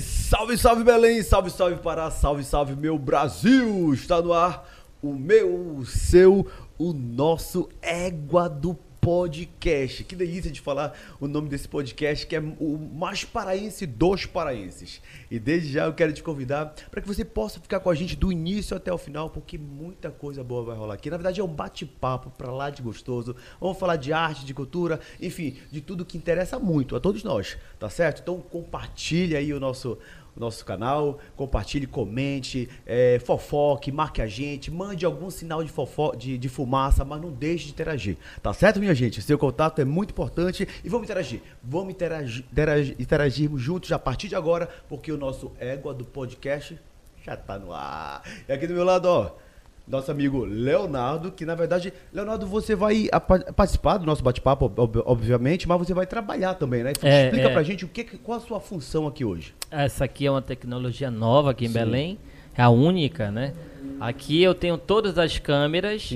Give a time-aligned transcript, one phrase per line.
[0.00, 3.92] Salve, salve Belém, salve, salve Pará, salve, salve meu Brasil!
[3.94, 4.66] Está no ar
[5.02, 6.46] o meu, o seu,
[6.78, 8.74] o nosso Égua do
[9.06, 10.02] Podcast.
[10.02, 15.00] Que delícia de falar o nome desse podcast, que é o mais paraense dos paraenses.
[15.30, 18.16] E desde já eu quero te convidar para que você possa ficar com a gente
[18.16, 21.08] do início até o final, porque muita coisa boa vai rolar aqui.
[21.08, 23.36] Na verdade, é um bate-papo para lá de gostoso.
[23.60, 27.56] Vamos falar de arte, de cultura, enfim, de tudo que interessa muito a todos nós,
[27.78, 28.22] tá certo?
[28.22, 30.00] Então compartilha aí o nosso
[30.36, 36.36] nosso canal, compartilhe, comente, é, fofoque, marque a gente, mande algum sinal de, fofo, de,
[36.36, 38.16] de, fumaça, mas não deixe de interagir.
[38.42, 39.22] Tá certo, minha gente?
[39.22, 41.40] Seu contato é muito importante e vamos interagir.
[41.62, 46.78] Vamos interagir, interagir interagirmos juntos a partir de agora, porque o nosso égua do podcast
[47.24, 48.22] já tá no ar.
[48.48, 49.45] E aqui do meu lado, ó
[49.86, 53.08] nosso amigo Leonardo, que na verdade, Leonardo, você vai
[53.54, 54.72] participar do nosso bate-papo,
[55.04, 56.92] obviamente, mas você vai trabalhar também, né?
[57.02, 57.52] É, Explica é.
[57.52, 59.54] pra gente o que, qual a sua função aqui hoje.
[59.70, 61.74] Essa aqui é uma tecnologia nova aqui em Sim.
[61.74, 62.18] Belém,
[62.56, 63.54] é a única, né?
[64.00, 66.12] Aqui eu tenho todas as câmeras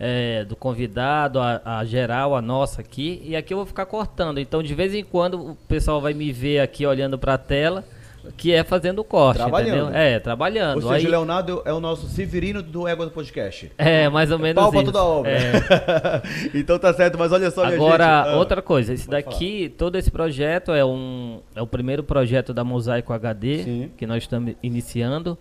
[0.00, 4.38] é, do convidado, a, a, geral, a nossa aqui, e aqui eu vou ficar cortando.
[4.38, 7.84] Então, de vez em quando, o pessoal vai me ver aqui olhando para a tela
[8.36, 9.84] que é fazendo o corte, trabalhando.
[9.84, 10.00] entendeu?
[10.00, 10.76] É, trabalhando.
[10.76, 11.06] Ou seja, Aí...
[11.06, 13.72] Leonardo é o nosso Severino do Égua do Podcast.
[13.76, 14.84] É, mais ou menos Pau isso.
[14.84, 15.30] toda a obra.
[15.30, 15.52] É.
[16.54, 19.78] então tá certo, mas olha só, Agora, ah, outra coisa, esse daqui, falar.
[19.78, 23.90] todo esse projeto é um é o primeiro projeto da Mosaico HD Sim.
[23.96, 25.36] que nós estamos iniciando.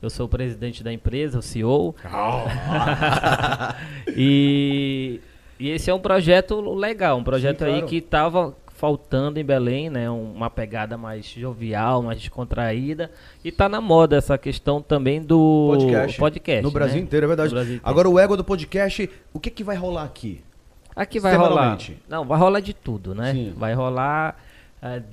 [0.00, 1.94] Eu sou o presidente da empresa, o CEO.
[4.14, 5.20] e,
[5.58, 7.86] e esse é um projeto legal, um projeto Sim, aí claro.
[7.86, 10.08] que estava faltando em Belém, né?
[10.10, 13.10] Uma pegada mais jovial, mais descontraída.
[13.44, 16.18] E tá na moda essa questão também do podcast.
[16.18, 17.02] podcast no Brasil né?
[17.02, 17.54] inteiro, é verdade.
[17.54, 17.80] Inteiro.
[17.82, 20.42] Agora o ego do podcast, o que que vai rolar aqui?
[20.94, 21.78] Aqui vai rolar.
[22.08, 23.32] Não, vai rolar de tudo, né?
[23.32, 23.54] Sim.
[23.56, 24.36] Vai rolar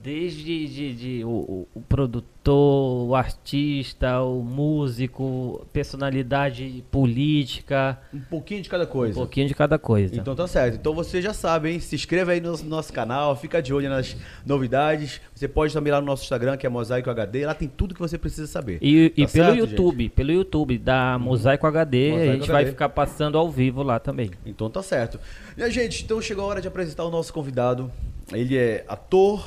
[0.04, 7.98] desde de, de, o, o, produtor o artista, o músico, personalidade política.
[8.14, 9.14] Um pouquinho de cada coisa.
[9.14, 10.16] Um pouquinho de cada coisa.
[10.16, 10.76] Então tá certo.
[10.76, 11.80] Então você já sabe, hein?
[11.80, 15.22] Se inscreva aí no nosso canal, fica de olho nas novidades.
[15.34, 17.46] Você pode também ir lá no nosso Instagram, que é Mosaico HD.
[17.46, 18.78] Lá tem tudo que você precisa saber.
[18.82, 20.14] E, tá e certo, pelo YouTube, gente?
[20.14, 22.54] pelo YouTube da Mosaico HD, Mosaico a gente HD.
[22.54, 24.32] vai ficar passando ao vivo lá também.
[24.46, 25.20] Então tá certo.
[25.58, 27.90] E a gente, então chegou a hora de apresentar o nosso convidado.
[28.34, 29.44] Ele é ator,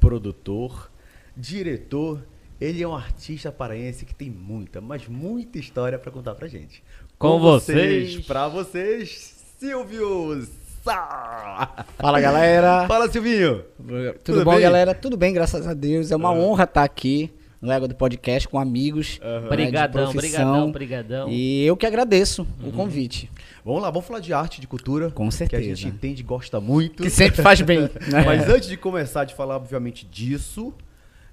[0.00, 0.90] produtor,
[1.36, 2.22] diretor.
[2.60, 6.82] Ele é um artista paraense que tem muita, mas muita história para contar pra gente.
[7.18, 10.46] Com, Com vocês, vocês para vocês, Silvio
[10.82, 12.86] Fala galera.
[12.88, 13.64] Fala Silvinho.
[13.76, 14.60] Tudo, Tudo bom, bem?
[14.60, 14.94] galera?
[14.94, 16.10] Tudo bem, graças a Deus.
[16.10, 16.50] É uma uhum.
[16.50, 19.20] honra estar aqui no Ego do Podcast com amigos.
[19.22, 19.48] Uhum.
[19.48, 21.28] Brigadão, né, brigadão, brigadão.
[21.30, 22.70] E eu que agradeço uhum.
[22.70, 23.30] o convite.
[23.64, 25.12] Vamos lá, vamos falar de arte, de cultura.
[25.12, 25.62] Com certeza.
[25.62, 27.04] Que a gente entende e gosta muito.
[27.04, 27.88] Que sempre faz bem.
[28.10, 28.24] Né?
[28.24, 30.74] Mas antes de começar de falar, obviamente, disso,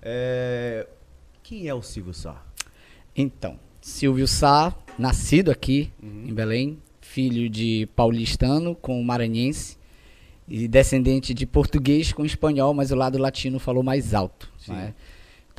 [0.01, 0.85] é...
[1.41, 2.45] Quem é o Silvio Sá?
[3.16, 6.25] Então, Silvio Sá, nascido aqui uhum.
[6.28, 9.79] em Belém, filho de paulistano com maranhense
[10.47, 14.51] e descendente de português com espanhol, mas o lado latino falou mais alto.
[14.68, 14.94] Né?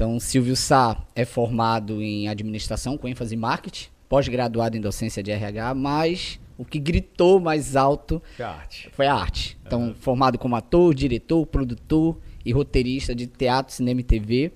[0.00, 5.30] Então, Silvio Sá é formado em administração com ênfase em marketing, pós-graduado em docência de
[5.30, 8.88] RH, mas o que gritou mais alto foi a arte.
[8.92, 9.58] Foi a arte.
[9.66, 9.94] Então, uhum.
[9.94, 14.52] formado como ator, diretor, produtor, e roteirista de teatro, cinema e TV.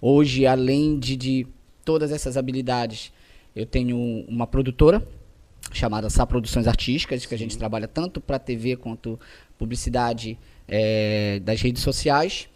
[0.00, 1.46] Hoje, além de, de
[1.84, 3.12] todas essas habilidades,
[3.54, 5.06] eu tenho uma produtora
[5.74, 9.20] chamada Sá Produções Artísticas, que a gente trabalha tanto para TV quanto
[9.58, 12.48] publicidade é, das redes sociais.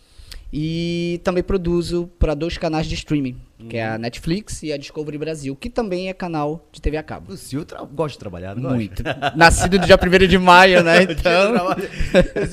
[0.52, 3.36] E também produzo para dois canais de streaming,
[3.68, 3.98] que é a uhum.
[3.98, 7.32] Netflix e a Discovery Brasil, que também é canal de TV a cabo.
[7.32, 7.62] O Sil
[7.92, 9.02] gosta de trabalhar, não Muito.
[9.36, 11.00] Nascido no dia 1 de maio, né?
[11.10, 11.54] Então.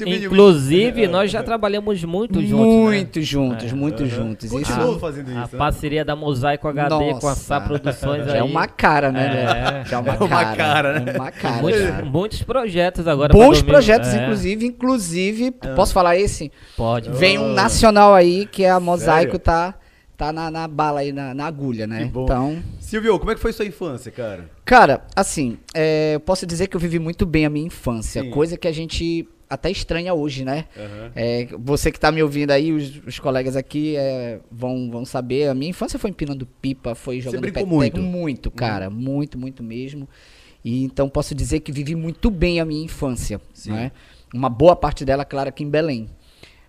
[0.06, 2.68] Inclusive, nós já trabalhamos muito juntos.
[2.68, 2.82] Né?
[2.82, 3.26] Muito né?
[3.26, 3.76] juntos, é.
[3.76, 4.10] muito uhum.
[4.10, 4.50] juntos.
[4.50, 5.38] Continua isso, fazendo isso.
[5.38, 5.58] A né?
[5.58, 7.20] parceria da Mosaico HD Nossa.
[7.22, 9.82] com a Sá Produções já é uma cara, né?
[9.84, 9.86] É.
[9.86, 11.14] Já é uma, é uma cara, cara, né?
[11.14, 11.62] Uma cara.
[11.62, 13.32] Muitos, muitos projetos agora.
[13.32, 14.24] Bons projetos, é.
[14.24, 14.66] inclusive.
[14.66, 15.68] Inclusive, ah.
[15.76, 16.52] posso falar esse?
[16.76, 17.10] Pode.
[17.12, 19.40] Vem um nacional aí que a Mosaico Sério?
[19.40, 19.76] tá
[20.18, 22.02] tá na, na bala aí, na, na agulha, né?
[22.04, 22.62] Então.
[22.80, 24.50] Silvio, como é que foi sua infância, cara?
[24.66, 28.32] Cara, assim, é, eu posso dizer que eu vivi muito bem a minha infância, Sim.
[28.32, 30.66] coisa que a gente até estranha hoje, né?
[30.76, 31.12] Uhum.
[31.16, 35.48] É, você que tá me ouvindo aí, os, os colegas aqui é, vão, vão saber.
[35.48, 38.02] A minha infância foi empinando pipa, foi jogando peteco muito.
[38.02, 38.90] muito, cara.
[38.90, 38.96] Uhum.
[38.96, 40.10] Muito, muito mesmo.
[40.66, 43.72] E então posso dizer que vivi muito bem a minha infância, Sim.
[43.72, 43.92] né?
[44.34, 46.10] Uma boa parte dela, claro, aqui em Belém.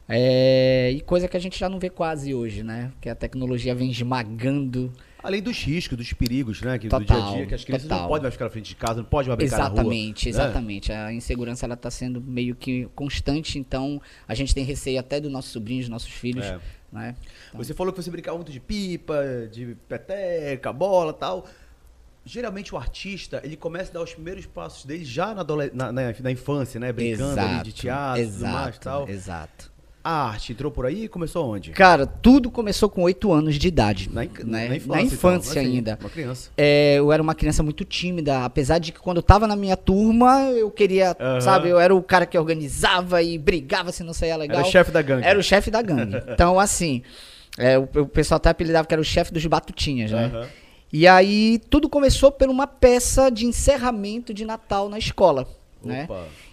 [0.09, 2.91] É, e coisa que a gente já não vê quase hoje, né?
[2.99, 4.91] Que a tecnologia vem esmagando.
[5.23, 6.79] Além dos riscos, dos perigos, né?
[6.79, 8.03] Que total, do dia a dia, que as crianças total.
[8.03, 10.45] não podem mais ficar na frente de casa, não podem mais brincar Exatamente, na rua,
[10.47, 10.89] exatamente.
[10.91, 11.05] Né?
[11.05, 15.31] A insegurança ela está sendo meio que constante, então a gente tem receio até dos
[15.31, 16.59] nossos sobrinhos, dos nossos filhos, é.
[16.91, 17.15] né?
[17.53, 19.23] Você falou que você brincava muito de pipa,
[19.53, 21.47] de peteca, bola tal.
[22.25, 25.45] Geralmente o artista, ele começa a dar os primeiros passos dele já na,
[25.75, 26.93] na, na- na infância, né?
[26.93, 29.09] Brincando ali de teatro, exato, mais tal.
[29.09, 29.78] Exato.
[30.11, 31.71] A arte entrou por aí e começou onde?
[31.73, 34.09] Cara, tudo começou com oito anos de idade.
[34.11, 34.31] Na, né?
[34.43, 34.89] na infância.
[34.89, 35.99] Na infância então, assim, ainda.
[36.01, 36.51] Uma criança.
[36.57, 39.77] É, eu era uma criança muito tímida, apesar de que quando eu tava na minha
[39.77, 44.35] turma, eu queria, sabe, eu era o cara que organizava e brigava se não saía
[44.39, 44.61] legal.
[44.61, 45.27] Era o chefe da gangue.
[45.27, 46.23] Era o chefe da gangue.
[46.33, 47.03] Então, assim,
[47.59, 50.49] é, o, o pessoal até apelidava que era o chefe dos batutinhas, né?
[50.91, 55.47] E aí, tudo começou por uma peça de encerramento de Natal na escola,
[55.85, 56.09] né?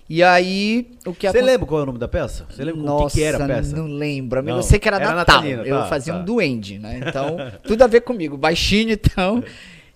[0.07, 2.45] E aí, o que Você lembra qual é o nome da peça?
[2.49, 3.75] Você lembra o Nossa, que, que era a peça?
[3.75, 4.37] não lembro.
[4.37, 4.51] amigo.
[4.51, 5.37] Não, Eu sei que era, era Natal.
[5.37, 6.19] natalina, eu tá, fazia tá.
[6.19, 6.99] um duende, né?
[7.07, 8.37] Então, tudo a ver comigo.
[8.37, 9.43] Baixinho, então.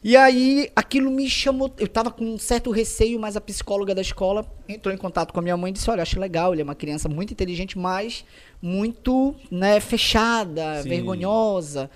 [0.04, 1.72] E aí, aquilo me chamou.
[1.78, 5.40] Eu tava com um certo receio, mas a psicóloga da escola entrou em contato com
[5.40, 8.26] a minha mãe e disse: Olha, acho legal, ele é uma criança muito inteligente, mas
[8.60, 10.90] muito né, fechada, Sim.
[10.90, 11.88] vergonhosa.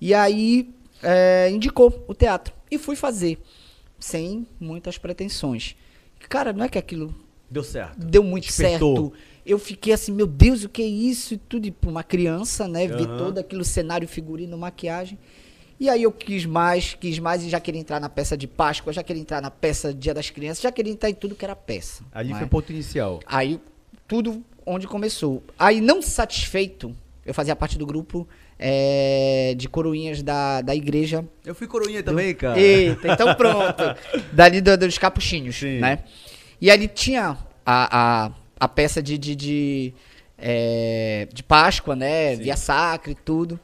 [0.00, 0.68] E aí,
[1.02, 2.54] é, indicou o teatro.
[2.70, 3.38] E fui fazer,
[3.98, 5.74] sem muitas pretensões.
[6.28, 7.14] Cara, não é que aquilo
[7.50, 7.98] Deu certo.
[7.98, 8.96] deu muito Despertou.
[8.96, 9.12] certo.
[9.44, 11.34] Eu fiquei assim, meu Deus, o que é isso?
[11.34, 12.86] E tudo, e pra uma criança, né?
[12.88, 13.16] Ver Aham.
[13.18, 15.16] todo aquele cenário, figurino, maquiagem.
[15.78, 18.92] E aí eu quis mais, quis mais e já queria entrar na peça de Páscoa,
[18.92, 21.54] já queria entrar na peça Dia das Crianças, já queria entrar em tudo que era
[21.54, 22.02] peça.
[22.12, 23.20] Ali não foi o ponto inicial.
[23.26, 23.60] Aí
[24.08, 25.44] tudo onde começou.
[25.58, 28.26] Aí não satisfeito, eu fazia parte do grupo
[28.58, 32.58] é, de coroinhas da, da igreja Eu fui coroinha também, cara.
[32.58, 33.82] Eita, então pronto.
[34.32, 35.78] Dali do- dos capuchinhos, Sim.
[35.78, 36.00] né?
[36.60, 39.94] E ali tinha a, a, a peça de, de, de,
[40.38, 42.36] é, de Páscoa, né?
[42.36, 42.42] Sim.
[42.42, 43.58] Via Sacra e tudo.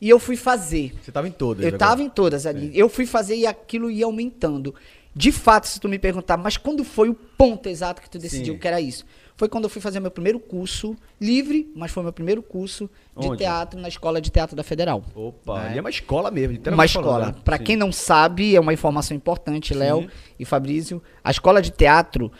[0.00, 0.94] E eu fui fazer.
[1.00, 1.62] Você tava em todas.
[1.62, 1.78] Eu agora.
[1.78, 2.70] tava em todas ali.
[2.76, 4.74] Eu fui fazer e aquilo ia aumentando.
[5.14, 8.54] De fato, se tu me perguntar, mas quando foi o ponto exato que tu decidiu
[8.54, 8.60] Sim.
[8.60, 9.04] que era isso?
[9.36, 12.88] Foi quando eu fui fazer meu primeiro curso, livre, mas foi meu primeiro curso
[13.18, 13.38] de Onde?
[13.38, 15.02] teatro na Escola de Teatro da Federal.
[15.14, 15.78] Opa, É.
[15.78, 16.58] é uma escola mesmo.
[16.72, 17.26] Uma escola.
[17.26, 17.56] né?
[17.58, 17.64] Sim.
[17.64, 19.74] quem não sabe, é uma informação importante.
[19.74, 20.08] Léo
[20.42, 21.02] e Fabrício.
[21.24, 22.30] A escola de teatro,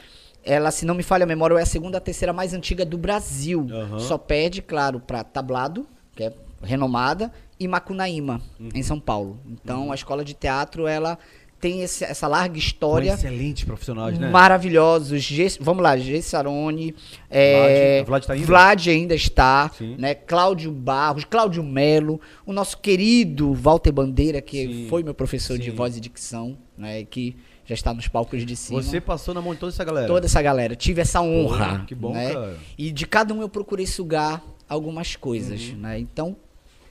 [0.44, 2.98] ela, se não me falha a memória, é a segunda, a terceira mais antiga do
[2.98, 3.66] Brasil.
[3.70, 3.98] Aham.
[4.00, 6.32] Só perde, claro, pra Tablado, que é
[6.62, 8.68] renomada, e Macunaíma, Uhum.
[8.74, 9.38] em São Paulo.
[9.48, 11.16] Então, a escola de teatro, ela
[11.60, 13.12] tem esse- essa larga história.
[13.14, 14.28] excelentes profissionais, né?
[14.30, 15.28] Maravilhosos.
[15.60, 16.92] Vamos lá, Gessarone.
[17.30, 18.46] É, Vlad- Vlad tá indo?
[18.46, 19.70] Vlad ainda está.
[19.78, 19.94] Sim.
[19.96, 24.86] Né, Cláudio Barros, Cláudio Melo, o nosso querido Walter Bandeira, que Sim.
[24.88, 25.76] foi meu professor de Sim.
[25.76, 27.36] voz e dicção, né, que
[27.72, 28.82] já está nos palcos de cima.
[28.82, 30.06] Você passou na mão de toda essa galera.
[30.06, 30.76] Toda essa galera.
[30.76, 31.78] Tive essa honra.
[31.80, 32.32] Pô, que bom, né?
[32.32, 32.56] cara.
[32.76, 35.68] E de cada um eu procurei sugar algumas coisas.
[35.70, 35.76] Uhum.
[35.78, 35.98] Né?
[35.98, 36.36] Então,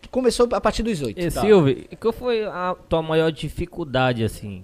[0.09, 1.19] começou a partir dos oito.
[1.19, 1.41] E Tá.
[1.41, 4.63] Silvio, qual foi a tua maior dificuldade, assim,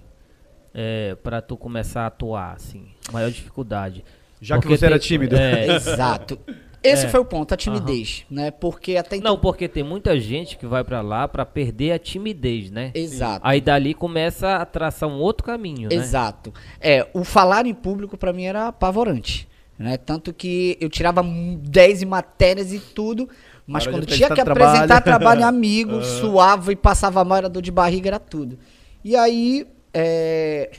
[0.73, 2.85] é, pra tu começar a atuar, assim?
[3.11, 4.03] Maior dificuldade.
[4.41, 5.35] Já que Porque você era tem- tímido.
[5.35, 6.39] É, Exato.
[6.83, 7.09] Esse É.
[7.09, 8.51] foi o ponto, a timidez, né?
[8.51, 9.31] Porque até então...
[9.33, 12.91] não, porque tem muita gente que vai pra lá pra perder a timidez, né?
[12.93, 13.41] Exato.
[13.45, 15.95] Aí dali começa a traçar um outro caminho, né?
[15.95, 16.53] Exato.
[16.79, 19.47] É, o falar em público pra mim era apavorante,
[19.77, 19.97] né?
[19.97, 23.27] Tanto que eu tirava mu- 10 em matérias e tudo,
[23.65, 25.39] mas quando tinha que apresentar apresentar trabalho.
[25.39, 28.57] trabalho amigo, suava e passava mal, era dor de barriga, era tudo.
[29.03, 30.71] E aí, é,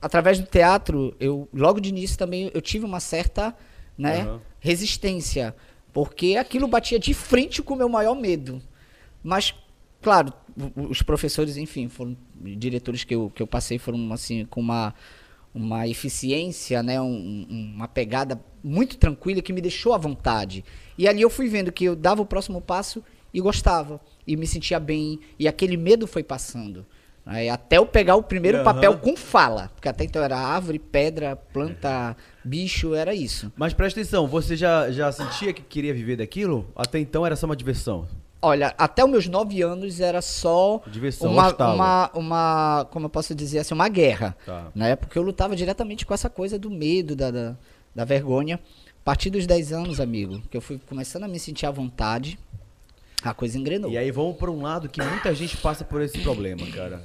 [0.00, 3.54] através do teatro, eu logo de início também eu tive uma certa,
[3.98, 4.40] né, Aham.
[4.60, 5.54] resistência,
[5.92, 8.62] porque aquilo batia de frente com o meu maior medo.
[9.22, 9.54] Mas,
[10.00, 10.32] claro,
[10.76, 14.94] os professores, enfim, foram diretores que eu, que eu passei foram assim com uma
[15.54, 17.06] uma eficiência, né, um-
[17.50, 20.64] um- uma pegada muito tranquila que me deixou à vontade.
[20.96, 23.02] E ali eu fui vendo que eu dava o próximo passo
[23.32, 26.86] e gostava e me sentia bem e aquele medo foi passando.
[27.52, 28.64] Até eu pegar o primeiro Aham.
[28.64, 32.16] papel com fala, porque até então era árvore, pedra, planta,
[32.48, 33.52] bicho, era isso.
[33.56, 36.66] Mas presta atenção, você já, já sentia que queria viver daquilo?
[36.74, 38.06] Até então era só uma diversão.
[38.40, 43.34] Olha, até os meus nove anos era só Diversão, uma, uma, uma, como eu posso
[43.34, 44.68] dizer assim, uma guerra, Tá.
[44.74, 44.94] né?
[44.94, 47.56] Porque eu lutava diretamente com essa coisa do medo, da, da,
[47.94, 48.60] da vergonha.
[49.00, 52.38] A partir dos 10 anos, amigo, que eu fui começando a me sentir à vontade,
[53.24, 53.90] a coisa engrenou.
[53.90, 57.02] E aí vamos para um lado que muita gente passa por esse problema, cara.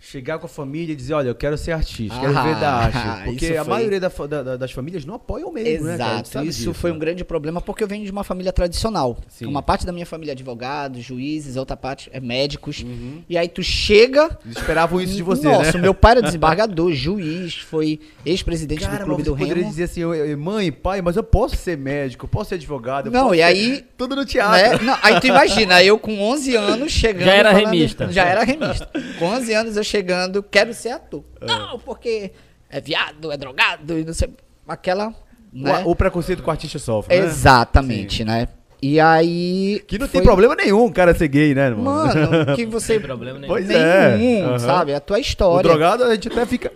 [0.00, 2.72] Chegar com a família e dizer, olha, eu quero ser artista, quero Ah, viver da
[2.72, 2.98] arte.
[3.26, 6.48] Porque a foi- maioria da da- da- das famílias não apoiam mesmo, né, Exato, sabe
[6.48, 7.00] isso disso, foi um né?
[7.00, 9.18] grande problema porque eu venho de uma família tradicional.
[9.28, 9.46] Sim.
[9.46, 12.80] Uma parte da minha família é advogados, juízes, outra parte é médicos.
[12.82, 13.22] Uhum.
[13.28, 14.38] E aí tu chega.
[14.44, 15.80] Eles esperavam isso de você, Nossa, né?
[15.82, 19.68] meu pai era desembargador, juiz, foi ex-presidente do Clube do você poderia Remo.
[19.70, 20.02] dizer assim,
[20.36, 23.10] mãe, pai, mas eu posso ser médico, eu posso ser advogado.
[23.10, 24.26] Não, e aí- Tudo no Né?
[24.28, 24.84] teatro.
[24.84, 27.24] Não, aí tu imagina, eu com 11 anos chegando.
[27.24, 28.12] Já era falando- remista.
[28.12, 28.88] Já era remista.
[29.18, 31.24] Com 11 anos eu chegando, quero ser ator.
[31.40, 32.32] Não, porque
[32.70, 34.28] é viado, é drogado e não sei.
[34.66, 35.14] Aquela.
[35.52, 35.82] Né?
[35.84, 37.24] O, o preconceito com o artista sofre, né?
[37.24, 38.48] Exatamente, né?
[38.80, 39.82] E aí.
[39.88, 41.84] Que não foi- tem problema nenhum o cara ser gay, né, irmão?
[41.84, 42.94] Mano, que você.
[42.94, 43.48] Sem problema nenhum.
[43.52, 44.58] Pois Nenhum, é.
[44.60, 44.92] sabe?
[44.92, 45.68] É a tua O história.
[45.68, 46.70] drogado a gente até fica.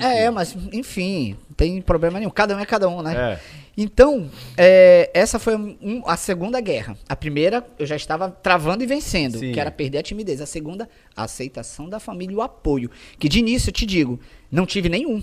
[0.00, 2.30] É, mas, enfim, não tem problema nenhum.
[2.30, 3.14] Cada um é cada um, né?
[3.14, 3.38] É.
[3.76, 6.96] Então, é, essa foi um- a segunda guerra.
[7.08, 9.52] A primeira, eu já estava travando e vencendo, Sim.
[9.52, 10.40] que era perder a timidez.
[10.40, 12.90] A segunda, a aceitação da família e o apoio.
[13.18, 15.22] Que de início, eu te digo, não tive nenhum.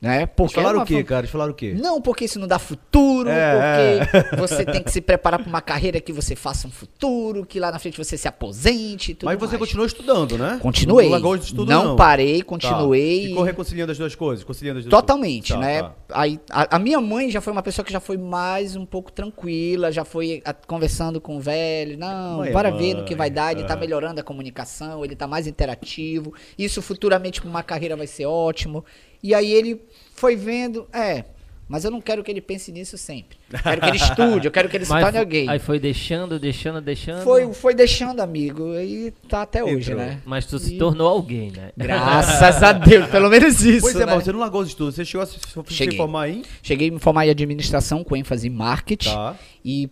[0.00, 0.18] Né?
[0.18, 1.20] Eles Porque falaram era o quê, cara?
[1.22, 1.74] Eles falaram o quê?
[1.76, 5.60] Não, porque isso não dá futuro, É, porque você tem que se preparar para uma
[5.60, 9.36] carreira que você faça um futuro, que lá na frente você se aposente tudo Mas
[9.40, 9.58] você mais.
[9.58, 10.60] continuou estudando, né?
[10.62, 11.08] Continuei.
[11.08, 11.96] Não estudo, não, não.
[11.96, 12.44] parei, Tá.
[12.44, 13.26] continuei.
[13.26, 14.44] Ficou reconciliando as duas coisas?
[14.44, 15.68] Conciliando as duas Totalmente, coisas.
[15.68, 15.82] né?
[15.82, 16.20] Tá, tá.
[16.20, 19.10] Aí, a, a minha mãe já foi uma pessoa que já foi mais um pouco
[19.10, 21.98] tranquila, já foi a- conversando com o velho.
[21.98, 23.50] Não, Mãe é bora ver no que mãe, vai dar.
[23.52, 23.80] Ele tá aham.
[23.80, 26.32] melhorando a comunicação, ele tá mais interativo.
[26.56, 28.84] Isso futuramente com uma carreira vai ser ótimo.
[29.22, 29.80] E aí ele
[30.14, 31.24] foi vendo, é.
[31.70, 33.36] Mas eu não quero que ele pense nisso sempre.
[33.62, 35.50] Quero que ele estude, eu quero que ele se torne alguém.
[35.50, 37.22] Aí foi deixando, deixando, deixando.
[37.22, 39.98] Foi, foi deixando, amigo, e tá até hoje, Entrou.
[39.98, 40.22] né?
[40.24, 41.70] Mas tu se E- tornou alguém, né?
[41.76, 43.82] Graças a Deus, pelo menos isso.
[43.82, 44.14] Pois é, né?
[44.14, 44.94] mas você não largou os estudos.
[44.94, 46.42] Você chegou a se, se formar em.
[46.62, 49.10] Cheguei a me formar em administração com ênfase em marketing.
[49.10, 49.36] Tá.
[49.62, 49.90] E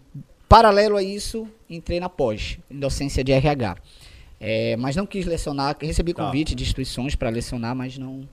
[0.48, 3.76] paralelo a isso, entrei na pós, em docência de RH.
[4.40, 6.24] É, mas não quis lecionar, recebi Tá.
[6.24, 8.26] convite de instituições para lecionar, mas não,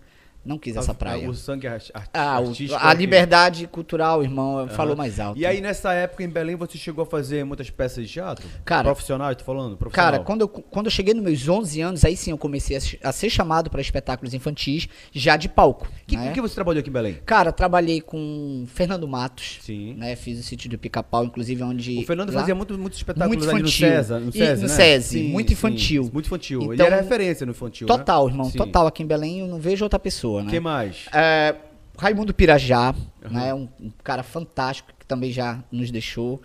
[0.45, 1.29] não quis essa praia.
[1.29, 2.73] O sangue Ah, o- artístico.
[2.75, 2.97] a aqui.
[3.00, 4.67] liberdade cultural, irmão, Aham.
[4.69, 5.39] falou mais alto.
[5.39, 8.45] E aí, nessa época em Belém, você chegou a fazer muitas peças de teatro?
[8.65, 9.77] Cara- Profissional, tô falando?
[9.77, 10.12] Profissional.
[10.12, 13.09] Cara, quando eu, quando eu cheguei nos meus 11 anos, aí sim eu comecei a,
[13.09, 15.88] a ser chamado para espetáculos infantis, já de palco.
[16.05, 16.31] Que, né?
[16.33, 17.17] Que você trabalhou aqui em Belém?
[17.25, 19.93] Cara, trabalhei com Fernando Matos, Sim.
[19.95, 20.15] né?
[20.15, 22.00] Fiz o sítio do Pica-Pau, inclusive onde...
[22.00, 23.69] O Fernando lá- fazia muito, muitos espetáculos Muito ali no.
[23.69, 24.19] César.
[24.19, 25.29] No César, no né?
[25.31, 26.09] Muito infantil.
[26.13, 26.62] muito infantil.
[26.63, 27.97] Ele Então, era referência no infantil, né?
[27.97, 28.57] Total, irmão, Sim.
[28.57, 28.88] total.
[28.88, 30.49] Aqui em Belém eu não vejo outra pessoa, né?
[30.49, 31.05] Quem mais?
[31.13, 31.55] É,
[31.97, 32.95] Raimundo Pirajá,
[33.29, 33.53] né?
[33.53, 36.41] Um, um cara fantástico que também já nos deixou.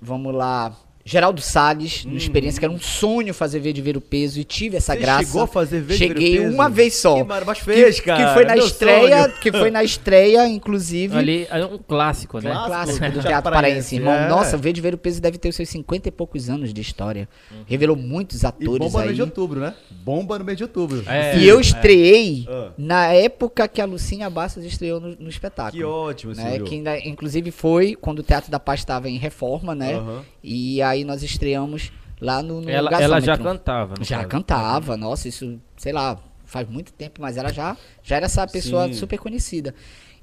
[0.00, 0.76] Vamos lá.
[1.04, 4.44] Geraldo Salles, numa experiência que era um sonho fazer ver de ver o peso e
[4.44, 4.98] tive essa Uhum.
[4.98, 5.24] Você graça.
[5.26, 6.54] chegou a fazer Ver de Ver o Cheguei Peso?
[6.54, 7.16] uma vez só.
[7.16, 9.34] Que mas fez, que, cara, Que foi na meu estreia, sonho.
[9.40, 11.16] que foi na estreia, inclusive.
[11.16, 12.50] Ali é um clássico, né?
[12.50, 12.98] Clássico.
[12.98, 14.14] Clássico do Teatro Paraense, irmão.
[14.14, 14.28] é.
[14.28, 16.80] Nossa, Ver de Ver o Peso deve ter os seus 50 e poucos anos de
[16.80, 17.28] história.
[17.66, 19.04] Revelou muitos E atores bomba no aí.
[19.06, 19.74] mês de outubro, né?
[19.90, 21.02] Bomba no mês de outubro.
[21.06, 21.36] É.
[21.36, 22.70] E eu estreiei Ah.
[22.78, 25.72] na época que a Lucinha Bastos estreou no, no espetáculo.
[25.76, 26.52] Que ótimo, né?
[26.52, 26.64] senhor.
[26.66, 29.94] Que ainda, inclusive foi quando o Teatro da Paz estava em reforma, né?
[29.94, 30.22] Aham.
[30.46, 33.94] E aí nós estreamos lá no, no Ela, ela já cantava.
[34.02, 34.28] Já caso.
[34.28, 38.86] cantava, nossa, isso, sei lá, faz muito tempo, mas ela já, já era essa pessoa
[38.86, 38.92] Sim.
[38.92, 39.74] super conhecida.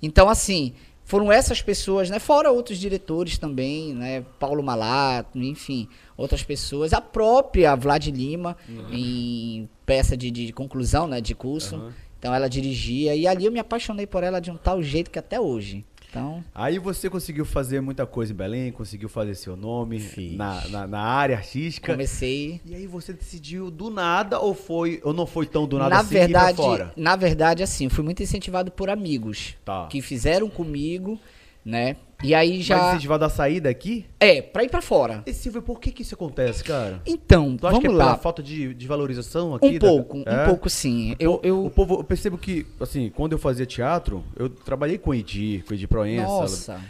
[0.01, 0.73] Então, assim,
[1.03, 2.19] foram essas pessoas, né?
[2.19, 4.23] Fora outros diretores também, né?
[4.39, 6.93] Paulo Malato, enfim, outras pessoas.
[6.93, 8.55] A própria Vlad Lima,
[8.91, 11.19] em peça de, de conclusão, né?
[11.19, 11.75] De curso.
[11.75, 11.93] Aham.
[12.17, 13.15] Então ela dirigia.
[13.15, 15.83] E ali eu me apaixonei por ela de um tal jeito que até hoje.
[16.11, 20.03] Então, Aí você conseguiu fazer muita coisa em Belém, conseguiu fazer seu nome
[20.35, 21.93] na, na, na área artística.
[21.93, 22.59] comecei.
[22.65, 26.01] E aí você decidiu do nada ou foi ou não foi tão do nada na
[26.01, 26.91] assim verdade, fora?
[26.97, 29.87] na verdade, assim, fui muito incentivado por amigos Tá.
[29.87, 31.17] que fizeram comigo,
[31.63, 31.95] né?
[32.23, 34.05] E aí Mas já incentivado a sair daqui?
[34.19, 35.23] é pra ir pra fora.
[35.25, 37.01] E Silvio, por que que isso acontece, cara?
[37.05, 38.05] Então, Tu acha vamos que é lá.
[38.05, 39.65] pela falta de, de valorização aqui?
[39.67, 40.43] Um da- pouco, É?
[40.43, 41.15] um pouco sim.
[41.19, 45.09] Eu, O eu povo, eu percebo que, assim, quando eu fazia teatro, eu trabalhei com
[45.09, 46.81] o Edir, com o Edir Proença, nossa,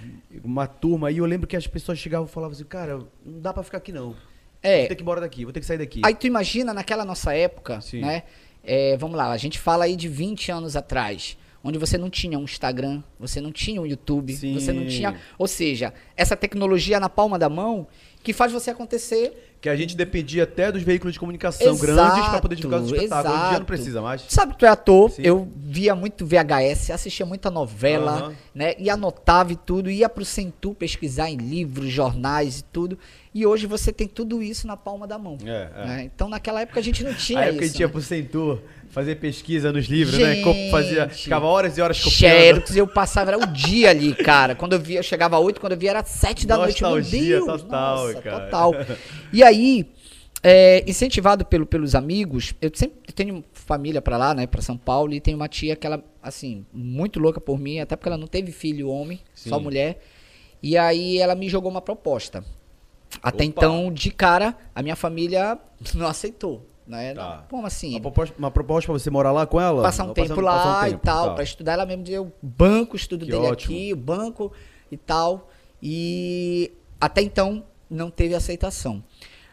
[0.43, 3.53] uma turma, e eu lembro que as pessoas chegavam e falavam assim, cara, não dá
[3.53, 4.07] pra ficar aqui não.
[4.09, 4.15] Vou
[4.63, 4.85] é.
[4.87, 6.01] ter que ir embora daqui, vou ter que sair daqui.
[6.03, 8.01] Aí tu imagina naquela nossa época, Sim.
[8.01, 8.23] né?
[8.63, 12.37] É, vamos lá, a gente fala aí de 20 anos atrás, onde você não tinha
[12.37, 14.53] um Instagram, você não tinha um YouTube, Sim.
[14.53, 17.87] você não tinha, ou seja, essa tecnologia na palma da mão
[18.23, 22.29] que faz você acontecer Que a gente dependia até dos veículos de comunicação Exato, grandes
[22.29, 23.35] pra poder divulgar os espetáculos.
[23.35, 24.23] Hoje em dia não precisa mais.
[24.27, 25.23] Sabe que tu é ator, Sim.
[25.23, 28.35] eu via muito VHS, assistia muita novela, Aham.
[28.53, 28.75] né?
[28.77, 32.97] E anotava e tudo, ia pro Centu pesquisar em livros, jornais e tudo.
[33.33, 35.37] E hoje você tem tudo isso na palma da mão.
[35.45, 35.85] É, é.
[35.87, 36.03] né?
[36.03, 37.73] Então naquela época a gente não tinha Aí época que a isso.
[37.75, 37.93] gente ia né?
[37.93, 40.41] pro Centur fazer pesquisa nos livros, né?
[40.41, 41.23] Co- Fazia, Gente.
[41.23, 42.13] ficava horas e horas copiando.
[42.33, 44.53] Xerox, eu passava, era o dia ali, cara.
[44.53, 46.83] Quando eu via, eu chegava às 8, quando eu via era 7 da noite.
[46.83, 48.39] Meu Deus, total, nossa, cara.
[48.45, 48.73] total.
[49.31, 49.87] E aí,
[50.43, 55.13] é, incentivado pelo, pelos amigos, eu sempre tenho família pra lá, né, pra São Paulo,
[55.13, 58.27] e tenho uma tia que ela, assim, muito louca por mim, até porque ela não
[58.27, 59.63] teve filho homem, só Sim.
[59.63, 60.01] mulher.
[60.61, 62.43] E aí ela me jogou uma proposta.
[63.21, 63.43] Até Opa.
[63.45, 65.57] então, de cara, a minha família
[65.95, 67.13] não aceitou, né?
[67.13, 67.45] Tá.
[67.49, 67.91] Como assim?
[67.91, 69.81] Uma proposta, uma proposta pra você morar lá com ela?
[69.83, 71.33] passar um tempo passar- lá passar um e tempo, tal, tá.
[71.35, 71.73] pra estudar.
[71.73, 73.75] Ela mesmo o banco, o estudo Que dele ótimo.
[73.75, 74.51] aqui, o banco
[74.91, 75.49] e tal.
[75.81, 79.03] E até então não teve aceitação.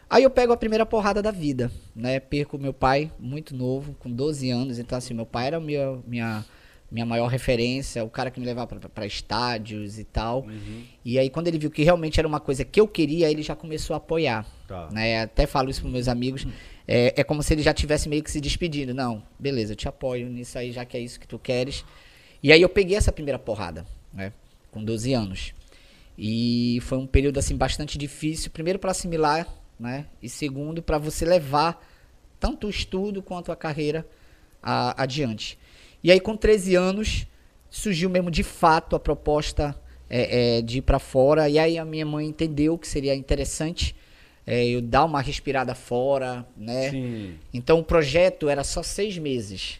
[0.09, 2.19] Aí eu pego a primeira porrada da vida, né?
[2.19, 4.79] Perco meu pai muito novo, com 12 anos.
[4.79, 6.43] Então, assim, meu pai era minha, minha
[6.91, 10.41] minha maior referência, o cara que me levava para estádios e tal.
[10.41, 10.83] Uhum.
[11.05, 13.55] E aí, quando ele viu que realmente era uma coisa que eu queria, ele já
[13.55, 14.45] começou a apoiar.
[14.67, 14.89] Tá.
[14.91, 15.21] Né?
[15.21, 16.47] Até falo isso para meus amigos.
[16.87, 18.93] É, é como se ele já tivesse meio que se despedindo.
[18.93, 21.85] Não, beleza, eu te apoio nisso aí, já que é isso que tu queres.
[22.41, 24.33] E aí eu peguei essa primeira porrada, né?
[24.71, 25.53] Com 12 anos.
[26.17, 29.47] E foi um período assim bastante difícil, primeiro para assimilar,
[29.79, 30.07] né?
[30.21, 31.85] E segundo para você levar
[32.39, 34.05] tanto o estudo quanto a carreira
[34.61, 35.57] a, adiante.
[36.03, 37.27] E aí, com 13 anos,
[37.69, 39.75] surgiu mesmo de fato a proposta
[40.09, 41.47] é, é, de ir para fora.
[41.49, 43.95] E aí a minha mãe entendeu que seria interessante
[44.45, 46.89] é, eu dar uma respirada fora, né?
[46.89, 47.35] Sim.
[47.53, 49.79] Então o projeto era só seis meses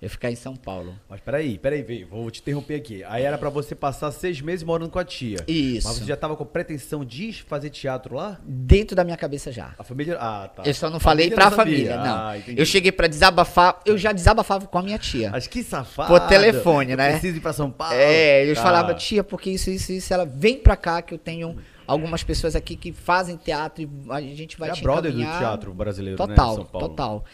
[0.00, 0.94] eu ficar em São Paulo.
[1.08, 2.08] Mas peraí, peraí, veio.
[2.08, 3.04] vou te interromper aqui.
[3.04, 5.38] Aí era para você passar seis meses morando com a tia.
[5.46, 5.86] Isso.
[5.86, 8.40] Mas você já tava com pretensão de fazer teatro lá?
[8.42, 9.74] Dentro da minha cabeça já.
[9.78, 10.16] A família.
[10.18, 10.62] Ah, tá.
[10.64, 12.16] Eu só não falei família pra família, não.
[12.16, 15.30] Ah, eu cheguei para desabafar, eu já desabafava com a minha tia.
[15.34, 16.08] Acho que safado.
[16.08, 17.12] Por telefone, né?
[17.12, 17.94] Preciso ir pra São Paulo.
[17.94, 18.62] É, eu tá.
[18.62, 20.14] falava, tia, porque isso, isso, isso.
[20.14, 24.20] Ela vem pra cá que eu tenho algumas pessoas aqui que fazem teatro e a
[24.20, 26.54] gente vai é te brother do teatro brasileiro, total, né?
[26.54, 26.88] São Paulo.
[26.88, 27.24] Total,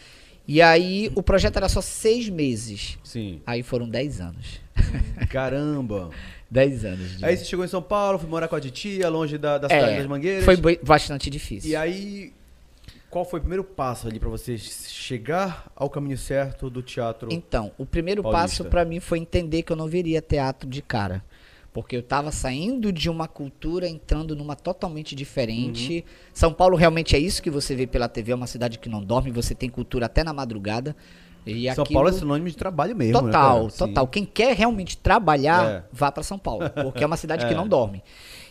[0.49, 2.99] E aí o projeto era só seis meses.
[3.03, 3.41] Sim.
[3.47, 4.61] Aí foram dez anos.
[5.29, 6.11] Caramba.
[6.51, 7.23] dez anos.
[7.23, 9.95] Aí você chegou em São Paulo, foi morar com a titia, longe da, da cidade
[9.95, 10.45] é, das Mangueiras.
[10.45, 11.71] Foi bastante difícil.
[11.71, 12.33] E aí,
[13.11, 17.29] qual foi o primeiro passo ali para você chegar ao caminho certo do teatro?
[17.33, 18.43] Então, o primeiro paulista?
[18.43, 21.25] passo para mim foi entender que eu não viria teatro de cara.
[21.77, 25.97] Porque eu estava saindo de uma cultura, entrando numa totalmente diferente.
[25.99, 26.31] Uhum.
[26.33, 29.05] São Paulo realmente é isso que você vê pela TV, é uma cidade que não
[29.05, 30.97] dorme, você tem cultura até na madrugada.
[31.45, 31.99] E São aquilo...
[31.99, 33.21] Paulo é sinônimo de trabalho mesmo.
[33.21, 34.09] Né, total, né, total.
[34.09, 35.85] Quem quer realmente trabalhar, é.
[35.93, 37.49] vá para São Paulo, porque é uma cidade é.
[37.49, 38.03] que não dorme.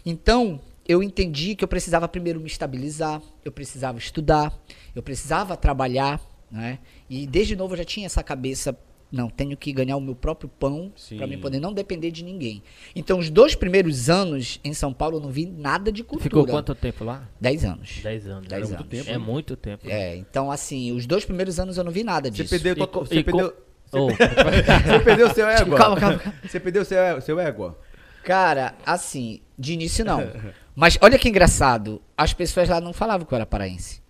[0.05, 4.53] Então, eu entendi que eu precisava primeiro me estabilizar, eu precisava estudar,
[4.95, 6.77] eu precisava trabalhar, né?
[7.09, 8.77] E desde novo eu já tinha essa cabeça
[9.11, 12.61] não, tenho que ganhar o meu próprio pão para mim poder não depender de ninguém.
[12.95, 16.23] Então, os dois primeiros anos em São Paulo eu não vi nada de cultura.
[16.23, 17.27] Ficou quanto tempo lá?
[17.39, 17.99] Dez anos.
[18.01, 18.47] Dez anos.
[18.47, 18.77] Dez anos.
[18.77, 19.89] Muito tempo, é muito tempo.
[19.89, 22.49] É, então assim, os dois primeiros anos eu não vi nada disso.
[22.49, 23.55] Você perdeu, e, você, e perdeu
[23.93, 24.07] oh.
[24.11, 25.77] você perdeu seu égua?
[25.77, 26.21] Calma, calma.
[26.43, 27.79] Você perdeu seu, seu égua?
[28.23, 30.27] Cara, assim, de início não.
[30.75, 34.01] Mas olha que engraçado, as pessoas lá não falavam que eu era paraense.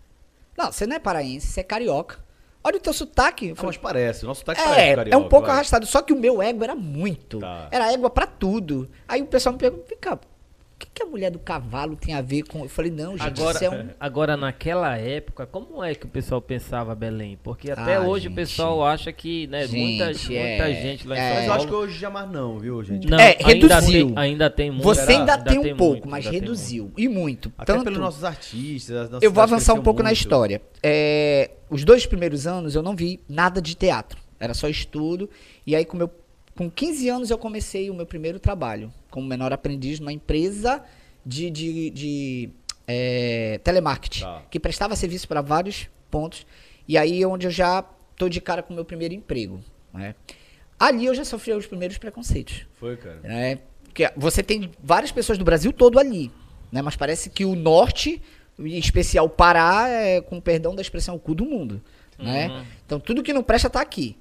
[0.58, 2.25] Não, você não é paraense, você é carioca.
[2.68, 3.54] Olha o teu sotaque.
[3.56, 5.56] Ah, mas parece, o nosso sotaque é, parece carioca, É um pouco vai.
[5.56, 7.40] arrastado, só que o meu ego era muito.
[7.40, 7.68] Tá.
[7.70, 8.90] Era égua para tudo.
[9.08, 10.18] Aí o pessoal me pergunta, vem cá,
[10.78, 12.64] que, que, a mulher do cavalo tem a ver com.
[12.64, 13.90] Eu falei, não, gente, agora, isso é um.
[13.98, 17.40] Agora, naquela época, como é que o pessoal pensava Belém?
[17.42, 18.34] Porque até ah, hoje gente.
[18.34, 21.40] o pessoal acha que, né, gente, muita, é, muita gente lá em é, São Paulo.
[21.40, 23.08] Mas eu acho que hoje já mais não, viu, gente?
[23.08, 24.08] Não, é, reduziu.
[24.08, 24.84] Ainda tem, ainda tem muito.
[24.84, 26.84] Você ainda, ainda tem, tem um pouco, muito, mas reduziu.
[26.84, 27.00] Muito.
[27.00, 27.54] E muito.
[27.58, 29.10] Até Tanto, pelos nossos artistas.
[29.22, 30.08] Eu vou avançar um pouco muito.
[30.08, 30.62] na história.
[30.84, 34.20] É, os dois primeiros anos eu não vi nada de teatro.
[34.38, 35.30] Era só estudo.
[35.66, 36.12] E aí, com, meu,
[36.54, 40.84] com 15 anos, eu comecei o meu primeiro trabalho como menor aprendiz numa empresa
[41.26, 42.50] de, de, de
[42.86, 44.44] é, telemarketing, tá.
[44.52, 46.46] que prestava serviço para vários pontos.
[46.86, 47.82] E aí é onde eu já
[48.18, 49.62] tô de cara com o meu primeiro emprego.
[49.94, 50.16] Né?
[50.78, 52.68] Ali eu já sofri os primeiros preconceitos.
[52.74, 53.22] Foi, cara.
[53.24, 53.60] Né?
[53.86, 56.30] Porque você tem várias pessoas do Brasil todo ali.
[56.70, 56.82] Né?
[56.82, 58.22] Mas parece que o norte,
[58.60, 61.82] em especial o Pará, é, com perdão da expressão, o cu do mundo.
[62.20, 62.50] Né?
[62.50, 62.66] Uhum.
[62.86, 64.18] Então tudo que não presta tá aqui.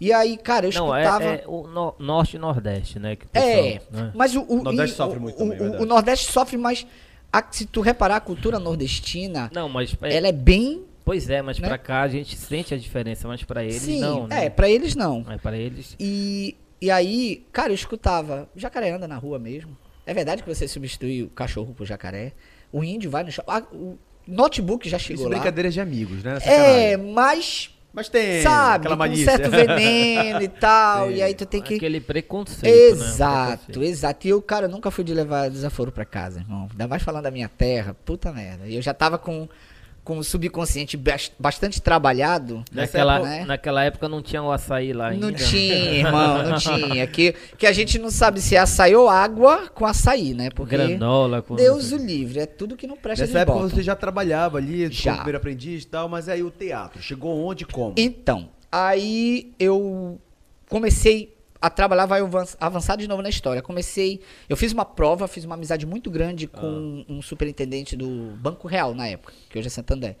[0.00, 1.24] E aí, cara, eu não, é, escutava.
[1.24, 3.16] É, é o no, norte e nordeste, né?
[3.16, 4.12] Pessoal, é, né?
[4.14, 6.86] mas o, o, Nordeste e, sofre muito o, também, o, o, Nordeste sofre, mas
[7.32, 10.84] a, se tu reparar a cultura nordestina, não, mas é, ela é bem.
[11.04, 11.68] Pois é, mas né?
[11.68, 14.26] pra cá a gente sente a diferença, mas pra eles Sim, não.
[14.26, 14.46] Né?
[14.46, 15.24] É, pra eles não.
[15.30, 15.96] É, pra eles.
[15.98, 18.48] E, e aí, cara, eu escutava.
[18.54, 19.76] O jacaré anda na rua mesmo.
[20.04, 22.32] É verdade que você substitui o cachorro por jacaré.
[22.72, 23.50] O índio vai no shopping.
[23.50, 25.36] Ah, o notebook já chegou Isso lá.
[25.36, 26.38] brincadeiras de amigos, né?
[26.44, 29.22] É, mas mas tem Sabe, aquela mania.
[29.22, 31.10] Um certo veneno e tal.
[31.10, 31.76] e aí tu tem que.
[31.76, 32.62] Aquele preconceito.
[32.62, 32.70] Né?
[32.90, 33.86] Exato, né?
[33.86, 34.26] exato.
[34.26, 36.68] E eu, cara, nunca fui de levar desaforo pra casa, irmão.
[36.70, 37.96] Ainda mais falando da minha terra.
[38.04, 38.66] Puta merda.
[38.66, 39.48] E eu já tava com
[40.06, 40.96] com o subconsciente
[41.36, 42.64] bastante trabalhado.
[42.70, 43.44] Naquela, época, né?
[43.44, 45.26] naquela época não tinha o açaí lá ainda.
[45.26, 47.04] Não tinha, irmão, não tinha.
[47.08, 50.48] Que, que a gente não sabe se é açaí ou água com açaí, né?
[50.50, 51.56] Porque Granola com...
[51.56, 53.70] Deus o livre, é tudo que não presta Nessa época botam.
[53.76, 55.10] você já trabalhava ali, já.
[55.10, 57.94] como primeiro aprendiz e tal, mas aí o teatro, chegou onde e como?
[57.96, 60.20] Então, aí eu
[60.68, 61.35] comecei
[61.66, 62.20] a trabalhar vai
[62.60, 63.60] avançar de novo na história.
[63.60, 67.12] Comecei, eu fiz uma prova, fiz uma amizade muito grande com ah.
[67.12, 70.16] um superintendente do Banco Real na época, que hoje é Santander.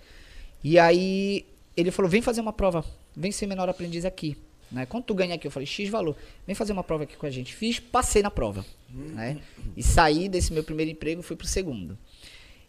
[0.62, 2.84] E aí ele falou: "Vem fazer uma prova,
[3.16, 4.36] vem ser menor aprendiz aqui".
[4.70, 4.84] Né?
[4.86, 7.30] Quando tu ganha aqui, eu falei, X valor, vem fazer uma prova aqui com a
[7.30, 7.54] gente.
[7.54, 8.66] Fiz, passei na prova.
[8.90, 9.38] Né?
[9.76, 11.96] E saí desse meu primeiro emprego fui pro segundo.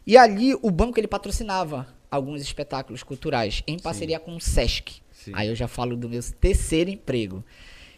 [0.06, 4.26] E ali o banco ele patrocinava alguns espetáculos culturais em parceria Sim.
[4.26, 5.02] com o Sesc.
[5.12, 5.32] Sim.
[5.34, 7.44] Aí eu já falo do meu terceiro emprego.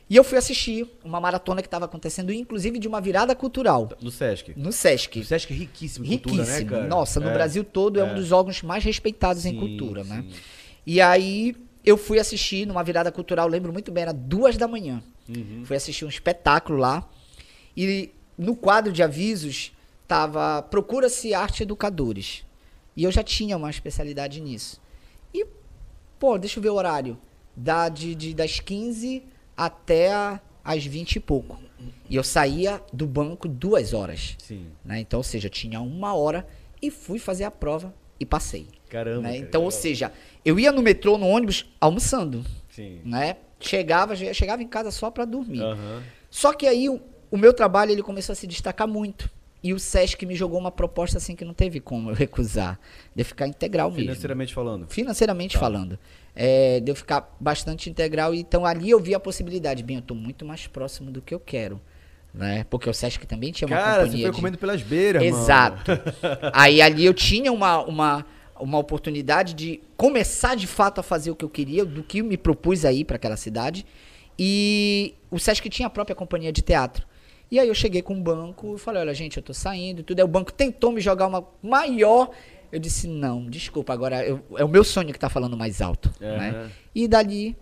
[0.10, 3.90] E eu fui assistir uma maratona que estava acontecendo, inclusive de uma virada cultural.
[4.02, 4.54] No Sesc.
[4.58, 5.20] No Sesc.
[5.20, 6.38] O Sesc é riquíssimo em Riquíssimo.
[6.44, 6.88] cultura, né, cara?
[6.88, 7.34] Nossa, no É.
[7.34, 8.14] Brasil todo é, um é.
[8.16, 10.26] dos órgãos mais respeitados em Sim, cultura, né?
[10.28, 10.36] sim.
[10.86, 15.04] E aí eu fui assistir numa virada cultural, lembro muito bem, era duas da manhã.
[15.30, 15.62] Uhum.
[15.64, 17.08] Fui assistir um espetáculo lá.
[17.78, 19.72] E no quadro de avisos
[20.08, 22.44] tava Procura-se Arte Educadores.
[22.98, 24.82] E eu já tinha uma especialidade nisso.
[25.32, 25.46] E,
[26.18, 27.16] pô, deixa eu ver o horário.
[27.56, 29.22] Da, de, de- das 15
[29.60, 31.60] até as 20 e pouco.
[32.10, 34.36] E eu saía do banco duas horas.
[34.40, 34.68] Sim.
[34.86, 35.02] Né?
[35.02, 36.48] Então, ou seja, eu tinha uma hora
[36.82, 38.68] e fui fazer a prova e passei.
[38.90, 39.24] Caramba.
[39.24, 39.38] né?
[39.38, 39.82] Então, ou legal.
[39.82, 40.14] seja,
[40.46, 42.44] eu ia no metrô, no ônibus, almoçando.
[42.70, 43.02] Sim.
[43.04, 43.36] Né?
[43.60, 45.62] Chegava, chegava em casa só para dormir.
[45.62, 46.04] Aham.
[46.32, 49.30] Só que aí o, o meu trabalho ele começou a se destacar muito.
[49.62, 52.80] E o SESC me jogou uma proposta assim que não teve como eu recusar.
[53.14, 54.04] De eu ficar integral mesmo.
[54.04, 54.88] Financeiramente falando.
[54.90, 55.60] Financeiramente Tá.
[55.60, 56.00] falando.
[56.36, 58.34] É, de eu ficar bastante integral.
[58.34, 59.84] Então ali eu vi a possibilidade.
[59.84, 61.82] Bem, eu tô muito mais próximo do que eu quero.
[62.34, 62.64] Né?
[62.70, 64.38] Porque o SESC também tinha uma Cara, você companhia foi de...
[64.38, 65.24] comendo pelas beiras.
[65.24, 65.92] Exato.
[66.54, 68.26] Aí ali eu tinha uma, uma,
[68.60, 72.38] uma oportunidade de começar de fato a fazer o que eu queria, do que me
[72.38, 73.86] propus aí para aquela cidade.
[74.38, 77.06] E o Sesc tinha a própria companhia de teatro.
[77.52, 80.04] E aí eu cheguei com o banco e falei, olha, gente, eu tô saindo e
[80.04, 80.20] tudo.
[80.20, 82.30] Aí o banco tentou me jogar uma maior.
[82.72, 86.12] Eu disse, não, desculpa, agora eu- é o meu sonho que tá falando mais alto.
[86.22, 86.52] É, né?
[86.52, 86.72] né?
[86.94, 87.58] E dali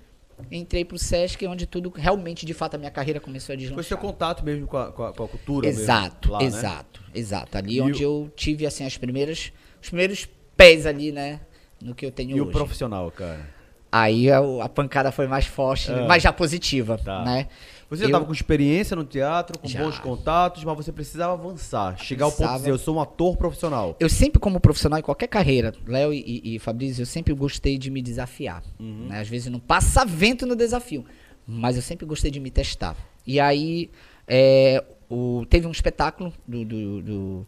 [0.52, 3.76] entrei pro Sesc, onde tudo realmente, de fato, a minha carreira começou a deslanchar.
[3.76, 6.46] Foi seu contato mesmo com a, com a, com a cultura Exato, mesmo, lá, né?
[6.46, 7.58] exato, exato.
[7.58, 11.40] Ali E onde o- eu tive assim as primeiras, os primeiros pés ali, né,
[11.82, 12.50] no que eu tenho E hoje.
[12.50, 13.56] o profissional, cara?
[13.92, 16.06] Aí a, a pancada foi mais forte, É.
[16.06, 17.24] mas já positiva, Tá.
[17.24, 17.48] né?
[17.90, 19.82] Você já estava com experiência no teatro, com Já.
[19.84, 21.98] bons contatos, mas você precisava avançar.
[21.98, 23.96] Chegar ao ponto de dizer, eu sou um ator profissional.
[24.00, 27.78] Eu sempre como profissional em qualquer carreira, Léo e, e, e Fabrício, eu sempre gostei
[27.78, 28.62] de me desafiar.
[28.80, 29.08] Uhum.
[29.08, 29.22] né?
[29.22, 31.06] Às vezes não passa vento no desafio,
[31.48, 32.96] mas eu sempre gostei de me testar.
[33.26, 33.90] E aí
[34.28, 37.48] é, o- teve um espetáculo do, do- do-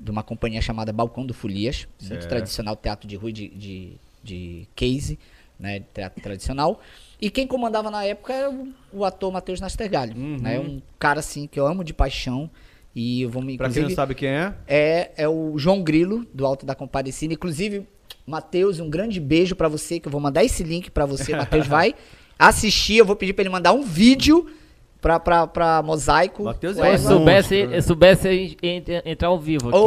[0.00, 2.10] de uma companhia chamada Balcão do Folias, Certo.
[2.10, 5.16] muito tradicional teatro de rua de, de, de case,
[5.58, 6.80] né, teatro tradicional.
[7.20, 10.36] E quem comandava na época era o, o ator Matheus Nastergalho, Uhum.
[10.38, 12.50] né, um cara assim que eu amo de paixão
[12.94, 16.26] e eu vou me Pra quem não sabe quem é, é, é o João Grilo,
[16.32, 17.32] do Alto da Compadecida.
[17.34, 17.86] Inclusive,
[18.26, 21.34] Matheus, um grande beijo pra você, que eu vou mandar esse link pra você.
[21.36, 21.94] Matheus vai
[22.38, 24.46] assistir, eu vou pedir pra ele mandar um vídeo
[25.06, 26.42] pra, pra, pra Mosaico.
[26.42, 27.76] Matheus é Ué, Se monstro, soubesse, né?
[27.78, 29.78] eu soubesse en- en- entrar ao vivo aqui,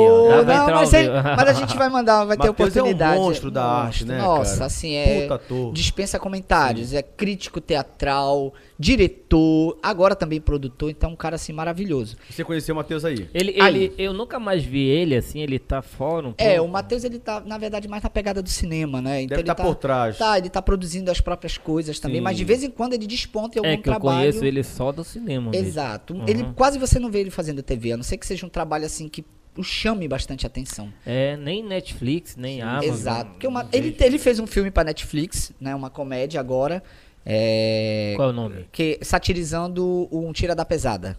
[0.45, 1.23] pra não, mas, ao ele- vivo.
[1.23, 3.19] mas a gente vai mandar, vai ter Matheus é um oportunidade.
[3.19, 4.65] monstro da arte, né, Nossa, cara?
[4.67, 5.27] assim, é.
[5.73, 12.15] Dispensa comentários, é crítico teatral, diretor, agora também produtor, então é um cara assim maravilhoso.
[12.29, 13.29] você conheceu o Matheus aí.
[13.33, 13.75] Ele, Aí.
[13.83, 16.71] ele, eu nunca mais vi ele assim, ele tá fora um É, o pouco.
[16.71, 19.21] Matheus ele tá, na verdade, mais na pegada do cinema, né?
[19.23, 20.17] Então Deve ele estar por trás.
[20.17, 22.23] Tá, ele tá produzindo as próprias coisas também, Sim.
[22.23, 24.17] mas de vez em quando ele desponta em algum É que eu trabalho.
[24.19, 25.51] conheço ele só do cinema.
[25.53, 26.13] Exato.
[26.13, 26.25] Uhum.
[26.27, 28.85] Ele quase você não vê ele fazendo TV, a não ser que seja um trabalho
[28.85, 29.25] assim que
[29.57, 30.93] o chame bastante atenção.
[31.05, 32.89] É, nem Netflix, nem Amazon.
[32.93, 33.31] Exato.
[33.31, 35.75] Porque uma- ele, ele fez um filme pra Netflix, né?
[35.75, 36.81] Uma comédia agora.
[37.25, 38.65] É, Qual é o nome?
[38.71, 41.17] que satirizando um Tira da Pesada.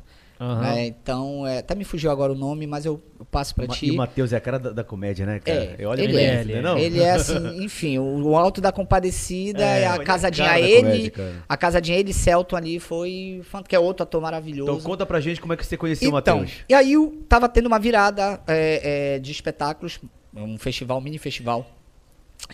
[0.62, 0.86] Né?
[0.86, 3.88] Então, é, até me fugiu agora o nome, mas eu, eu passo pra Ma- ti.
[3.88, 5.58] E o Matheus é a cara da, da comédia, né, cara?
[5.58, 6.78] É, Eu olho ele pra é, isso, né, não?
[6.78, 10.58] Ele é assim, enfim, o, o Alto da Compadecida, É, é, a ele é casadinha
[10.58, 14.72] ele, comédia, a casadinha ele e Celton ali foi, que é outro ator maravilhoso.
[14.72, 16.58] Então conta pra gente como é que você conheceu o Então, Matheus.
[16.66, 20.00] e aí eu tava tendo uma virada é, é, de espetáculos,
[20.34, 21.70] um festival, um mini festival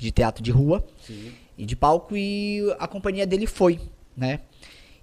[0.00, 0.84] de teatro de rua
[1.56, 3.80] e de palco e a companhia dele foi,
[4.16, 4.40] né?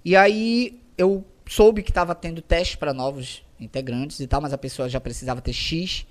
[0.04, 4.58] E aí eu soube que tava tendo teste para novos integrantes e tal, mas a
[4.58, 6.06] pessoa já precisava ter X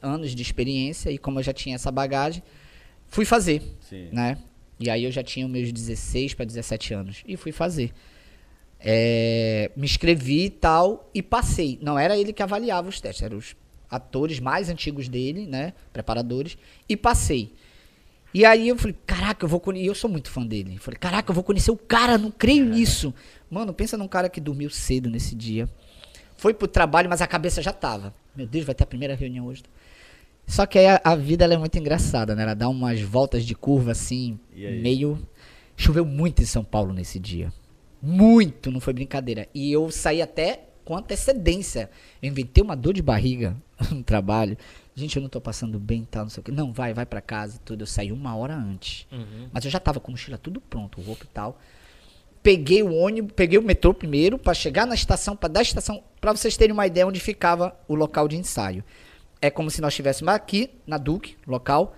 [0.00, 2.42] anos de experiência e como eu já tinha essa bagagem,
[3.06, 4.08] fui fazer, Sim.
[4.12, 4.38] né?
[4.78, 7.92] E aí eu já tinha meus 16 para 17 anos e fui fazer.
[8.80, 11.78] É, me inscrevi e tal e passei.
[11.82, 13.56] Não era ele que avaliava os testes, eram os
[13.90, 15.72] atores mais antigos dele, né?
[15.92, 16.56] Preparadores,
[16.88, 17.54] e passei.
[18.32, 19.84] E aí eu falei, caraca, eu vou conhecer.
[19.84, 20.74] E eu sou muito fã dele.
[20.74, 23.14] Eu falei, caraca, eu vou conhecer o cara, não creio nisso.
[23.50, 25.68] Mano, pensa num cara que dormiu cedo nesse dia.
[26.36, 28.14] Foi pro trabalho, mas a cabeça já tava.
[28.36, 29.62] Meu Deus, vai ter a primeira reunião hoje.
[30.46, 32.42] Só que aí a, a vida é muito engraçada, né?
[32.42, 34.38] Ela dá umas voltas de curva assim,
[34.80, 35.18] meio.
[35.76, 37.52] Choveu muito em São Paulo nesse dia.
[38.00, 39.48] Muito, não foi brincadeira.
[39.54, 41.90] E eu saí até com antecedência.
[42.22, 43.56] Eu inventei uma dor de barriga
[43.90, 44.56] no trabalho.
[44.98, 46.50] Gente, eu não tô passando bem tal, não sei o que.
[46.50, 47.82] Não, vai, vai pra casa e tudo.
[47.82, 49.06] Eu saí uma hora antes.
[49.12, 49.48] Uhum.
[49.52, 51.60] Mas eu já tava com a mochila tudo pronto, roupa e tal.
[52.42, 56.02] Peguei o ônibus, peguei o metrô primeiro pra chegar na estação, pra dar a estação,
[56.20, 58.82] pra vocês terem uma ideia onde ficava o local de ensaio.
[59.40, 61.94] É como se nós estivéssemos aqui na Duque, local,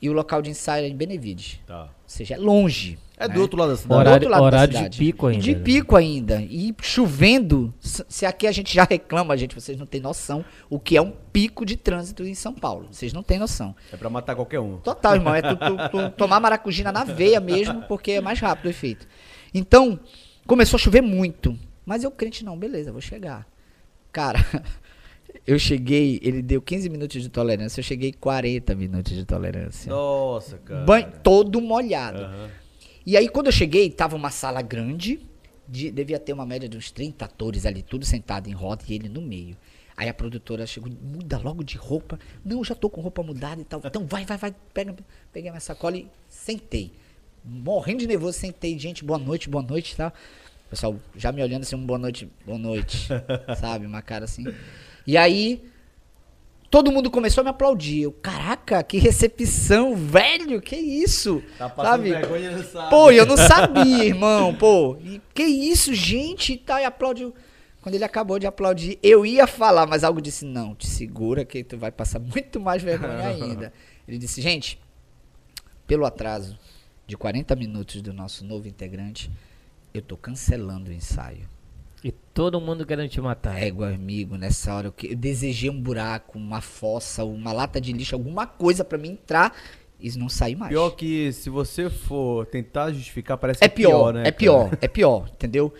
[0.00, 1.58] e o local de ensaio é em Benevides.
[1.66, 1.84] Tá.
[1.84, 2.96] Ou seja, é longe.
[3.20, 3.34] É né?
[3.34, 4.00] do outro lado da Do cidade.
[4.00, 4.98] Horário- outro lado da horário de cidade.
[4.98, 5.60] pico ainda, De né?
[5.62, 6.40] pico ainda.
[6.42, 7.74] E chovendo.
[7.80, 11.12] Se aqui a gente já reclama, gente, vocês não têm noção o que é um
[11.32, 12.88] pico de trânsito em São Paulo.
[12.90, 13.74] Vocês não têm noção.
[13.92, 14.78] É pra matar qualquer um.
[14.78, 15.34] Total, irmão.
[15.34, 19.06] É tu, tu- tu tomar maracujina na veia mesmo, porque é mais rápido o efeito.
[19.52, 20.00] Então,
[20.46, 21.58] começou a chover muito.
[21.84, 23.46] Mas eu crente, não, beleza, vou chegar.
[24.12, 24.38] Cara,
[25.46, 29.90] eu cheguei, ele deu 15 minutos de tolerância, eu cheguei 40 minutos de tolerância.
[29.90, 30.84] Nossa, cara.
[30.84, 32.22] Banho todo molhado.
[32.22, 32.48] Aham.
[33.06, 35.20] E aí, quando eu cheguei, tava uma sala grande,
[35.68, 38.94] de- devia ter uma média de uns 30 atores ali, tudo sentado em roda e
[38.94, 39.56] ele no meio.
[39.96, 42.18] Aí a produtora chegou, muda logo de roupa.
[42.44, 43.82] Não, eu já tô com roupa mudada e tal.
[43.84, 44.94] Então vai, vai, vai, pega.
[45.32, 46.92] Peguei minha sacola e sentei.
[47.44, 48.78] Morrendo de nervoso, sentei.
[48.78, 50.08] Gente, boa noite, boa noite e tal.
[50.08, 53.08] O Pessoal, já me olhando assim, um boa noite, boa noite.
[53.60, 53.84] sabe?
[53.86, 54.44] Uma cara assim.
[55.06, 55.62] E aí,
[56.70, 58.02] todo mundo começou a me aplaudir.
[58.02, 61.42] Eu, caraca, que recepção, velho, que isso?
[61.58, 62.10] Tá passando sabe?
[62.10, 62.90] vergonha, não sabe.
[62.90, 64.96] Pô, eu não sabia, irmão, pô.
[65.02, 67.34] E que isso, gente, tá, e aplaudiu.
[67.82, 71.64] Quando ele acabou de aplaudir, eu ia falar, mas algo disse, não, te segura que
[71.64, 73.72] tu vai passar muito mais vergonha ainda.
[74.06, 74.78] Ele disse, gente,
[75.86, 76.58] pelo atraso
[77.06, 79.30] de 40 minutos do nosso novo integrante,
[79.94, 81.48] eu tô cancelando o ensaio.
[82.02, 83.62] E todo mundo querendo te matar.
[83.62, 87.92] Égua, amigo, nessa hora eu, que- eu desejei um buraco, uma fossa, uma lata de
[87.92, 89.54] lixo, alguma coisa pra mim entrar
[90.00, 90.70] e não sair mais.
[90.70, 94.20] Pior que se você for tentar justificar, parece que É pior, né?
[94.20, 94.36] é cara?
[94.36, 95.74] pior, é pior, entendeu?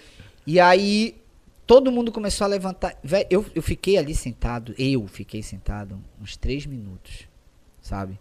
[0.46, 1.16] E aí,
[1.66, 2.98] todo mundo começou a levantar.
[3.30, 7.26] Eu, eu fiquei ali sentado, eu fiquei sentado uns três minutos,
[7.80, 8.18] sabe?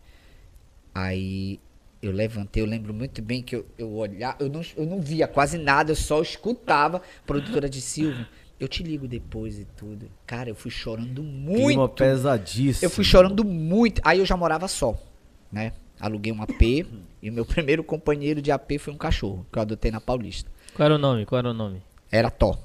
[0.96, 1.60] Aí
[2.02, 5.28] eu levantei, eu lembro muito bem que eu, eu olhava, eu não, eu não via
[5.28, 6.98] quase nada, eu só escutava.
[6.98, 8.26] A produtora de Silvio,
[8.60, 10.10] eu te ligo depois e tudo.
[10.26, 11.68] Cara, eu fui chorando muito.
[11.68, 12.86] Clima pesadíssimo.
[12.86, 14.02] Eu fui chorando muito.
[14.04, 14.98] Aí eu já morava só,
[15.52, 15.74] né?
[16.00, 16.62] Aluguei um AP
[17.22, 20.50] e o meu primeiro companheiro de AP foi um cachorro que eu adotei na Paulista.
[20.74, 21.26] Qual era o nome?
[21.26, 21.82] Qual era o nome?
[22.12, 22.58] Era Tó.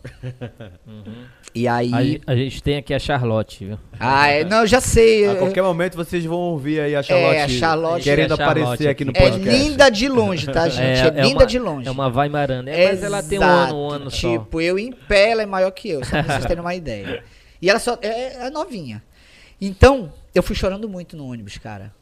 [1.54, 2.20] E aí.
[2.26, 3.78] A, a gente tem aqui a Charlotte, viu?
[4.00, 5.28] Ah, é, não, eu já sei.
[5.28, 8.62] A qualquer momento vocês vão ouvir aí a Charlotte, É, a Charlotte- querendo a Charlotte
[8.62, 9.12] aparecer aqui no.
[9.14, 9.48] É podcast.
[9.50, 11.00] linda de longe, tá, gente?
[11.00, 11.88] É, linda uma, de longe.
[11.88, 12.70] É uma vai marana.
[12.70, 14.38] É, mas ela tem um ano, um ano só.
[14.38, 17.22] Tipo, eu em pé, ela é maior que eu, só pra vocês terem uma ideia.
[17.60, 19.02] E ela só é, é novinha.
[19.60, 21.92] Então, eu fui chorando muito no ônibus, cara.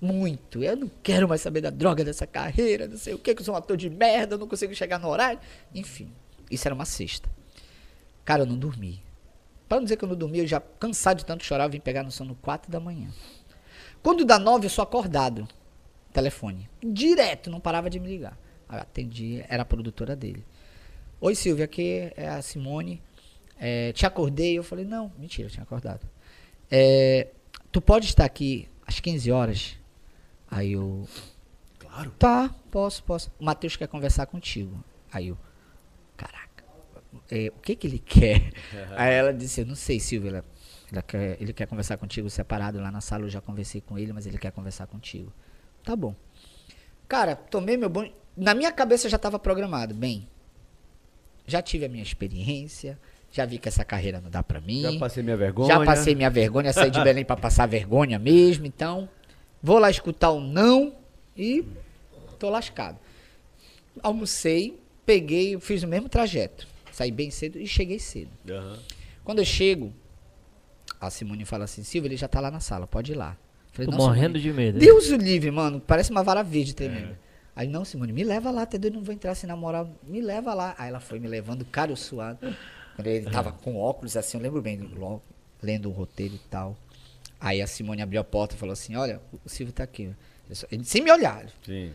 [0.00, 0.62] Muito.
[0.62, 3.44] Eu não quero mais saber da droga dessa carreira, não sei o que, que eu
[3.44, 5.40] sou um ator de merda, eu não consigo chegar no horário.
[5.74, 6.08] Enfim,
[6.50, 7.28] isso era uma sexta.
[8.24, 9.02] Cara, eu não dormi.
[9.68, 11.80] Pra não dizer que eu não dormi, eu já cansado de tanto chorar, eu vim
[11.80, 13.08] pegar no sono 4 da manhã.
[14.02, 15.46] Quando dá 9, eu sou acordado.
[16.12, 16.68] Telefone.
[16.82, 18.38] Direto, não parava de me ligar.
[18.68, 20.44] Aí eu atendi, era a produtora dele.
[21.20, 23.02] Oi, Silvia, aqui é a Simone.
[23.58, 24.56] É, te acordei.
[24.56, 26.08] Eu falei, não, mentira, eu tinha acordado.
[26.70, 27.28] É,
[27.72, 29.76] tu pode estar aqui às 15 horas?
[30.50, 31.06] Aí eu.
[31.78, 32.10] Claro.
[32.18, 33.30] Tá, posso, posso.
[33.38, 34.82] O Matheus quer conversar contigo.
[35.12, 35.38] Aí eu.
[36.18, 36.64] Caraca.
[37.30, 38.52] é, o que que ele quer?
[38.94, 40.30] Aí ela disse, eu não sei, Silvia.
[40.30, 40.44] Ela,
[40.92, 43.24] ela quer, ele quer conversar contigo separado lá na sala.
[43.24, 45.32] Eu já conversei com ele, mas ele quer conversar contigo.
[45.82, 46.14] Tá bom.
[47.08, 48.12] Cara, tomei meu banho.
[48.36, 49.94] Na minha cabeça já estava programado.
[49.94, 50.28] Bem,
[51.46, 52.98] já tive a minha experiência.
[53.30, 54.82] Já vi que essa carreira não dá pra mim.
[54.82, 55.68] Já passei minha vergonha.
[55.68, 59.08] Já passei minha vergonha, saí de Belém pra passar vergonha mesmo, então
[59.62, 60.94] vou lá escutar o não
[61.36, 61.64] e
[62.38, 62.98] tô lascado.
[64.02, 66.68] Almocei, peguei, fiz o mesmo trajeto.
[66.92, 68.30] Saí bem cedo e cheguei cedo.
[68.50, 68.78] Aham.
[69.24, 69.90] Quando eu chego,
[71.00, 73.36] a Simone fala assim: Silvia, ele já tá lá na sala, pode ir lá.
[73.72, 74.78] Falei, Tô "Não, morrendo Simone, de medo.
[74.78, 75.80] Deus o livre, mano.
[75.80, 77.18] Parece uma vara verde tremenda.
[77.56, 79.90] Aí, não, Simone, me leva lá, até doido, não vou entrar assim na moral.
[80.02, 80.74] Me leva lá.
[80.78, 82.38] Aí ela foi me levando, cara, eu suado.
[82.94, 85.22] Quando ele tava com óculos, assim, eu lembro bem, logo,
[85.62, 86.76] lendo o roteiro e tal.
[87.40, 90.02] Aí a Simone abriu a porta e falou assim: Olha, o Silvio tá aqui.
[90.46, 91.46] Ele, só- ele- sem me olhar.
[91.64, 91.92] Sim.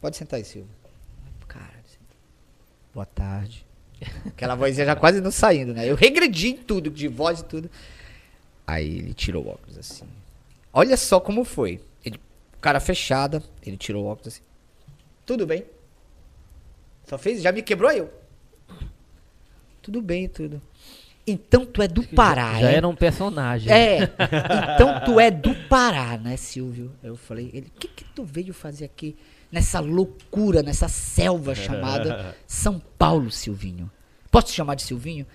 [0.00, 0.70] Pode sentar aí, Silvio.
[2.94, 3.66] Boa tarde.
[4.26, 5.90] Aquela vozinha já quase não saindo, né?
[5.90, 7.70] Eu regredi em tudo, de voz e tudo.
[8.66, 10.04] Aí ele tirou o óculos assim.
[10.72, 11.80] Olha só como foi.
[12.04, 12.20] Ele,
[12.60, 14.42] cara fechada, ele tirou o óculos assim.
[15.26, 15.64] Tudo bem.
[17.06, 18.12] Só fez, já me quebrou eu.
[19.82, 20.62] Tudo bem, tudo.
[21.26, 22.74] Então tu é do Pará, Já é?
[22.74, 23.72] era um personagem.
[23.72, 24.02] É,
[24.74, 26.92] então tu é do Pará, né, Silvio?
[27.02, 29.16] Eu falei, ele, o que que tu veio fazer aqui
[29.50, 33.90] nessa loucura, nessa selva chamada São Paulo, Silvinho?
[34.30, 35.26] Posso te chamar de Silvinho?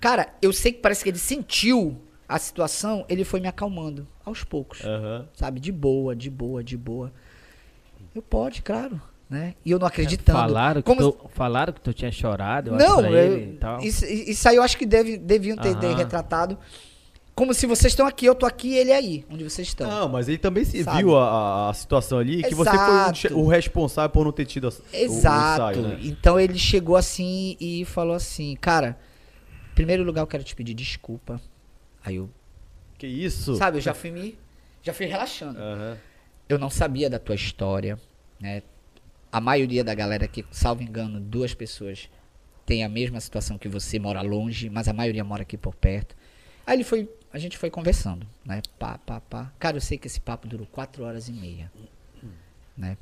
[0.00, 4.44] Cara, eu sei que parece que ele sentiu a situação, ele foi me acalmando, aos
[4.44, 5.26] poucos, Aham.
[5.32, 5.58] sabe?
[5.60, 7.10] De boa, de boa, de boa.
[8.14, 9.54] Eu pode, claro, né?
[9.64, 10.38] E eu não acreditando.
[10.38, 13.56] Falaram que, Como- tu, falaram que tu tinha chorado, eu acho, não, eu- ele e
[13.58, 13.80] tal.
[13.82, 16.58] isso, isso aí eu acho que deve, deviam ter, ter retratado.
[17.34, 19.88] como se vocês estão aqui, eu tô aqui e ele aí, onde vocês estão.
[19.88, 20.98] Não, mas ele também se Sabe?
[20.98, 23.20] viu a, a situação ali, que você Exato.
[23.28, 25.62] foi o responsável por não ter tido a, o- Exato.
[25.62, 25.98] o ensaio, né?
[26.02, 28.98] Então ele chegou assim e falou assim, cara,
[29.70, 31.40] em primeiro lugar eu quero te pedir desculpa.
[32.04, 32.28] Aí eu,
[32.98, 33.54] Que isso?
[33.54, 34.36] sabe, eu já fui me,
[34.82, 35.60] já fui relaxando.
[35.60, 35.96] Aham.
[36.48, 37.98] Eu não sabia da tua história,
[38.40, 38.62] né?
[39.30, 42.08] A maioria da galera aqui, salvo engano, duas pessoas
[42.64, 46.14] tem a mesma situação que você, mora longe, mas a maioria mora aqui por perto.
[46.66, 48.60] Aí ele foi, a gente foi conversando, né?
[48.78, 49.50] Pá, pá, pá.
[49.58, 51.72] Cara, eu sei que esse papo durou quatro horas e meia,
[52.76, 52.98] né?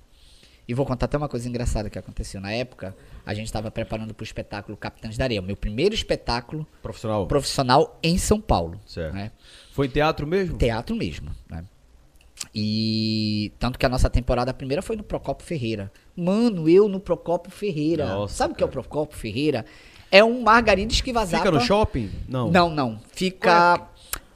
[0.68, 2.40] E vou contar até uma coisa engraçada que aconteceu.
[2.40, 5.94] Na época, a gente estava preparando para o espetáculo Capitães da Areia, o meu primeiro
[5.94, 7.26] espetáculo Profissional.
[7.26, 8.80] profissional em São Paulo.
[8.86, 9.14] Certo.
[9.14, 9.30] Né?
[9.72, 10.58] Foi teatro mesmo?
[10.58, 11.64] Teatro mesmo, né?
[12.54, 15.92] E tanto que a nossa temporada primeira foi no Procopio Ferreira.
[16.16, 18.06] Mano, eu no Procopio Ferreira.
[18.06, 18.68] Nossa, Sabe o que é o.
[18.68, 19.64] Procopio Ferreira?
[20.10, 21.42] É um Margarides que vazava.
[21.42, 22.10] Fica no shopping?
[22.28, 22.50] Não.
[22.50, 23.00] Não, não.
[23.12, 23.88] Fica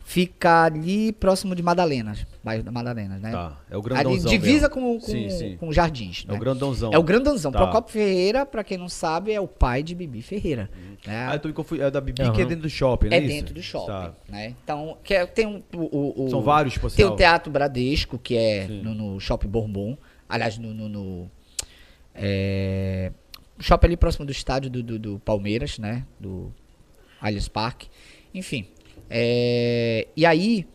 [0.04, 3.30] fica ali próximo de Madalenas, bairro da Madalenas, né?
[3.32, 4.70] Tá, é o ali grandãozão divisa mesmo.
[4.74, 5.56] com, com, Sim, sim.
[5.58, 6.36] com Jardins, É né?
[6.36, 6.90] o grandãozão.
[6.92, 7.52] É o grandãozão.
[7.52, 7.58] Tá.
[7.58, 10.70] Procopio Ferreira, pra quem não sabe, é o pai de Bibi Ferreira.
[11.06, 11.26] né?
[11.28, 11.86] Ah, eu tô me confundindo.
[11.86, 12.32] É da Bibi Aham.
[12.32, 13.16] que é dentro do shopping, né?
[13.16, 14.54] É dentro do shopping, né?
[14.64, 18.36] Então, que é- tem um, o, o- São vários, por Tem o Teatro Bradesco, que
[18.36, 19.96] é no, no Shopping Bourbon.
[20.28, 20.72] Aliás, no...
[20.72, 21.30] no, no
[22.14, 23.12] é,
[23.58, 26.04] shopping ali próximo do estádio do, do, do Palmeiras, né?
[26.18, 26.52] Do
[27.20, 27.88] Allianz Parque.
[28.34, 28.66] Enfim.
[29.08, 30.66] é, e aí,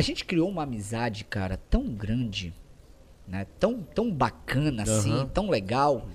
[0.00, 2.54] a gente criou uma amizade, cara, tão grande,
[3.28, 3.46] né?
[3.58, 5.26] Tão, tão bacana, assim, Aham.
[5.28, 6.08] tão legal,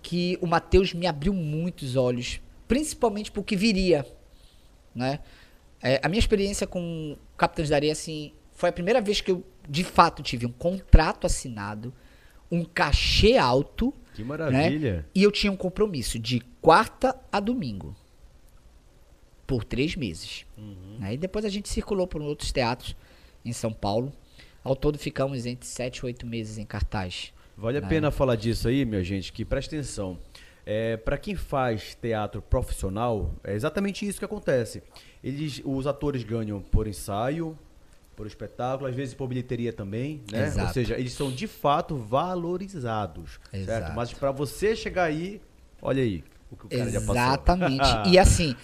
[0.00, 4.06] que o Matheus me abriu muitos olhos, principalmente porque viria,
[4.94, 5.18] né?
[5.82, 9.44] É, a minha experiência com Capitães da Areia, assim, foi a primeira vez que eu,
[9.68, 11.92] de fato, tive um contrato assinado,
[12.50, 15.04] um cachê alto, Que maravilha.
[15.12, 17.94] e eu tinha um compromisso de quarta a domingo.
[19.46, 20.46] Por três meses.
[20.56, 20.98] Uhum.
[21.00, 22.96] Aí depois a gente circulou por outros teatros
[23.48, 24.12] em São Paulo.
[24.62, 27.32] Ao todo ficamos entre sete e oito meses em cartaz.
[27.56, 27.88] Vale a Né?
[27.88, 30.18] pena falar disso aí, minha gente, que presta atenção.
[30.64, 34.82] É, para quem faz teatro profissional, é exatamente isso que acontece.
[35.22, 37.56] Eles, os atores ganham por ensaio,
[38.16, 40.40] por espetáculo, às vezes por bilheteria também, né?
[40.40, 40.72] Ou Exato.
[40.74, 43.68] seja, eles são de fato valorizados, certo?
[43.68, 43.92] Exato.
[43.94, 45.40] Mas para você chegar aí,
[45.80, 47.14] olha aí o que o cara já passou.
[47.14, 47.84] Exatamente.
[48.10, 48.56] e assim,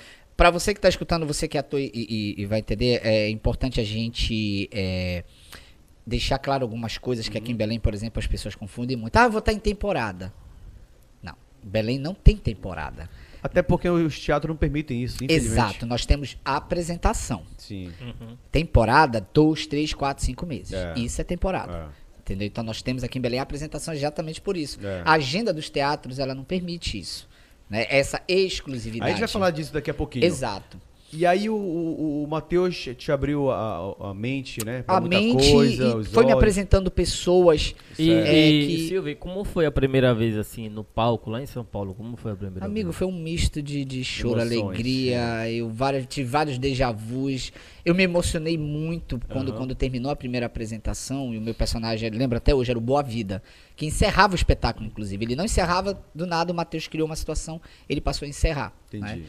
[0.42, 3.28] pra você que tá escutando, você que é ator e, e- e vai entender, é
[3.28, 5.22] importante a gente é,
[6.04, 7.42] deixar claro algumas coisas que Uhum.
[7.44, 9.14] aqui em Belém, por exemplo, as pessoas confundem muito.
[9.16, 10.32] Ah, eu vou estar em temporada.
[11.22, 11.34] Não.
[11.62, 13.08] Belém não tem temporada.
[13.40, 15.52] Até porque os teatros não permitem isso, infelizmente.
[15.52, 15.86] Exato.
[15.86, 17.44] Nós temos apresentação.
[17.56, 17.92] Sim.
[18.50, 20.72] Temporada, dois, três, quatro, cinco meses.
[20.72, 20.94] É.
[20.96, 21.88] Isso é temporada.
[21.98, 22.20] É.
[22.20, 22.46] Entendeu?
[22.48, 24.78] Então nós temos aqui em Belém a apresentação exatamente por isso.
[24.84, 25.02] É.
[25.04, 27.28] A agenda dos teatros, ela não permite isso.
[27.72, 27.86] Né?
[27.88, 29.08] Essa exclusividade.
[29.08, 30.26] Aí a gente vai falar disso daqui a pouquinho.
[30.26, 30.78] Exato.
[31.14, 34.82] E aí o, o, o Matheus te abriu a, a mente, né?
[34.82, 37.74] pra A muita mente coisa, e os foi me apresentando pessoas.
[37.98, 41.44] E, É e, que- Silvio, como foi a primeira vez assim no palco lá em
[41.46, 41.92] São Paulo?
[41.94, 42.96] Como foi a primeira Amigo, vez?
[42.96, 45.50] foi um misto de, de choro, Emoções, alegria.
[45.50, 47.52] Eu várias, tive vários déjà vus.
[47.84, 49.58] Eu me emocionei muito quando, Aham.
[49.58, 51.34] quando terminou a primeira apresentação.
[51.34, 53.42] E o meu personagem, lembra até hoje, era o Boa Vida.
[53.76, 55.22] Que encerrava o espetáculo, inclusive.
[55.22, 58.72] Ele não encerrava do nada, o Matheus criou uma situação, ele passou a encerrar.
[58.88, 59.20] Entendi.
[59.20, 59.22] né?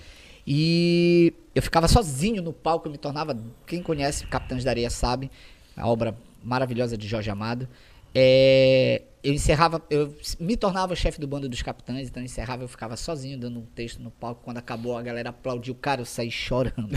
[0.45, 3.37] E eu ficava sozinho no palco, eu me tornava.
[3.65, 5.31] Quem conhece Capitães da Areia sabe,
[5.75, 7.67] a obra maravilhosa de Jorge Amado.
[8.15, 12.63] É, eu encerrava, eu me tornava o chefe do bando dos capitães, então eu encerrava,
[12.63, 14.41] eu ficava sozinho dando um texto no palco.
[14.43, 16.89] Quando acabou, a galera aplaudiu, cara, eu saí chorando.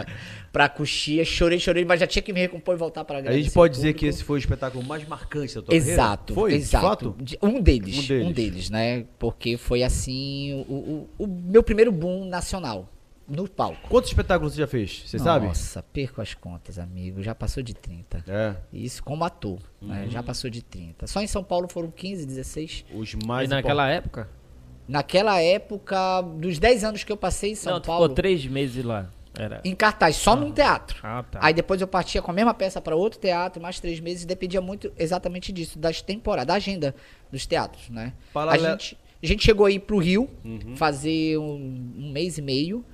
[0.50, 3.50] pra coxia, chorei, chorei, mas já tinha que me recompor e voltar para A gente
[3.52, 5.92] pode dizer que esse foi o espetáculo mais marcante da tua carreira?
[5.92, 6.84] Exato, Foi, de exato.
[6.86, 7.16] fato?
[7.22, 8.34] De- Um deles, Um um deles.
[8.34, 9.04] deles, né?
[9.18, 12.90] Porque foi assim o, o, o meu primeiro boom nacional
[13.28, 13.88] no palco.
[13.88, 15.02] Quantos espetáculos você já fez?
[15.06, 15.46] Você sabe?
[15.46, 17.22] Nossa, perco as contas, amigo.
[17.22, 18.24] Já passou de 30.
[18.28, 18.56] É.
[18.72, 20.04] Isso como ator, né?
[20.04, 20.10] Uhum.
[20.10, 21.06] Já passou de 30.
[21.06, 22.84] Só em São Paulo foram 15, 16.
[22.94, 24.28] Os E mais naquela época?
[24.86, 28.44] Naquela época, dos 10 anos que eu passei em São não, tu Paulo, ficou três
[28.46, 29.10] meses lá.
[29.36, 29.60] Era.
[29.64, 31.00] em cartaz, só num teatro.
[31.02, 31.40] Ah, tá.
[31.42, 34.26] Aí depois eu partia com a mesma peça para outro teatro, mais três meses, e
[34.28, 36.94] dependia muito exatamente disso, das temporadas, da agenda
[37.32, 38.12] dos teatros, né?
[38.32, 40.76] Paralelo- A, gente, a gente chegou aí pro Rio, Uhum.
[40.76, 42.84] fazer um, um mês e meio,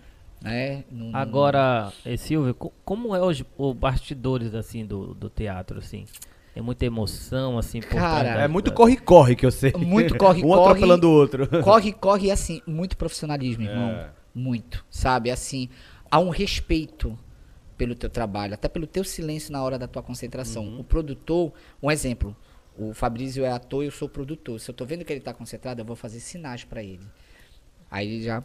[0.42, 0.84] né?
[0.90, 6.04] num- Agora, eh, Silvio, co- como é os, os bastidores assim do, do teatro assim?
[6.52, 9.72] Tem muita emoção assim por Cara, da- É muito corre-corre que eu sei.
[9.76, 10.60] Muito corre, um corre.
[10.70, 11.46] atropelando o outro.
[11.62, 13.90] Corre, corre, assim, muito profissionalismo, irmão.
[13.90, 14.10] É.
[14.34, 15.30] Muito, sabe?
[15.30, 15.68] Assim,
[16.10, 17.16] há um respeito
[17.76, 20.64] pelo teu trabalho, até pelo teu silêncio na hora da tua concentração.
[20.64, 20.80] Uhum.
[20.80, 22.36] O produtor, um exemplo,
[22.76, 24.58] o Fabrício é ator e eu sou produtor.
[24.60, 27.06] Se eu tô vendo que ele tá concentrado, eu vou fazer sinais pra ele.
[27.90, 28.42] Aí ele já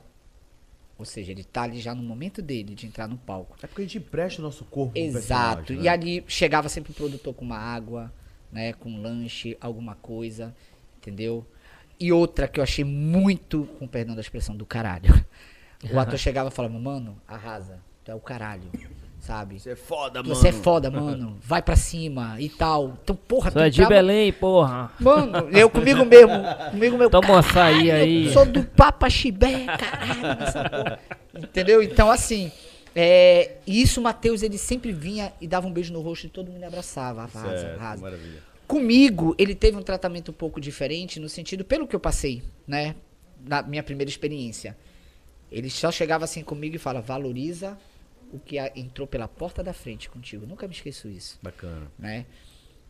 [0.98, 3.58] Ou seja, ele tá ali já no momento dele de entrar no palco.
[3.62, 5.58] É porque a gente empresta o nosso corpo Exato.
[5.58, 5.90] personagem, E né?
[5.90, 8.14] ali chegava sempre o produtor com uma água,
[8.52, 8.72] né?
[8.74, 10.56] Com um lanche, alguma coisa,
[10.98, 11.46] entendeu?
[12.00, 15.12] E outra que eu achei muito, com perdão da expressão, do caralho.
[15.92, 18.64] O ator chegava e falava, mano, arrasa, tu é o caralho,
[19.26, 19.60] sabe?
[19.60, 20.36] Você é foda, mano.
[20.36, 21.38] Você é foda, mano.
[21.42, 22.98] Vai pra cima e tal.
[23.04, 24.92] Então, porra, Tu é de Belém, porra.
[25.00, 26.34] Mano, eu comigo mesmo.
[26.72, 27.10] Comigo mesmo.
[27.10, 30.44] Toma um açaí "Caralho, aí." eu Sou do Papa Chibé, caralho.
[30.44, 31.00] Essa porra.
[31.36, 31.82] Entendeu?
[31.82, 32.52] Então, assim.
[32.98, 36.30] É, e isso, o Matheus, ele sempre vinha e dava um beijo no rosto e
[36.30, 37.24] todo mundo abraçava.
[37.24, 38.02] Arrasa, Certo, arrasa.
[38.02, 38.42] maravilha.
[38.66, 42.96] Comigo, ele teve um tratamento um pouco diferente, no sentido, pelo que eu passei, né?
[43.46, 44.78] Na minha primeira experiência.
[45.52, 47.78] Ele só chegava assim comigo e fala: valoriza
[48.36, 50.46] o que a- entrou pela porta da frente contigo.
[50.46, 51.92] Nunca me esqueço isso Bacana.
[51.98, 52.26] né?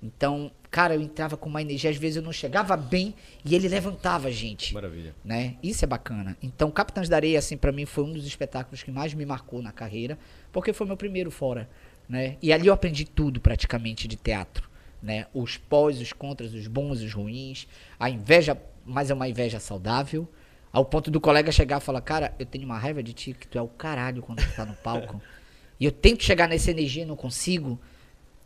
[0.03, 3.67] Então, cara, eu entrava com uma energia, às vezes eu não chegava bem e ele
[3.67, 5.15] levantava a gente, Maravilha.
[5.23, 5.55] né?
[5.63, 6.37] Isso é bacana.
[6.43, 9.61] Então, Capitães da Areia, assim, pra mim foi um dos espetáculos que mais me marcou
[9.61, 10.19] na carreira,
[10.51, 11.67] porque foi meu primeiro fora,
[12.07, 12.37] né?
[12.41, 14.69] E ali eu aprendi tudo praticamente de teatro,
[15.01, 15.25] né?
[15.33, 17.67] Os pós, os contras, os bons, os ruins,
[17.99, 20.27] a inveja, mas é uma inveja saudável,
[20.71, 23.47] ao ponto do colega chegar e falar, cara, eu tenho uma raiva de ti que
[23.47, 25.19] tu é o caralho quando tu tá no palco.
[25.79, 27.79] e eu tento chegar nessa energia e não consigo.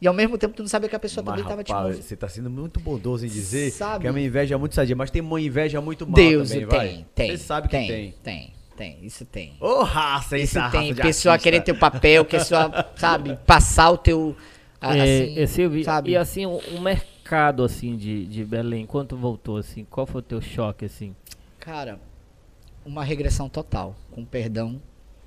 [0.02, 2.02] E ao mesmo tempo tu não sabe que a pessoa Mas, também tava te movendo.
[2.02, 4.02] você tá sendo muito bondoso em dizer Sabe?
[4.02, 6.78] que é uma inveja muito sadia, mas tem uma inveja muito mal Deus também, tem,
[6.80, 7.06] vai.
[7.14, 7.32] tem.
[7.32, 7.88] Você sabe que tem.
[7.88, 8.14] tem.
[8.24, 9.58] Tem, tem, isso tem.
[9.60, 10.62] Ô, raça, Isso tem.
[10.62, 11.44] raça de Pessoa artista.
[11.52, 14.36] querer teu papel, pessoa, sabe, passar o teu.
[14.82, 16.12] É, assim, é, Silvio, sabe?
[16.12, 20.24] e assim, o, o mercado assim de, de Belém, quando voltou assim, qual foi o
[20.24, 21.14] teu choque assim?
[21.60, 22.00] Cara,
[22.86, 24.82] uma regressão total, com perdão.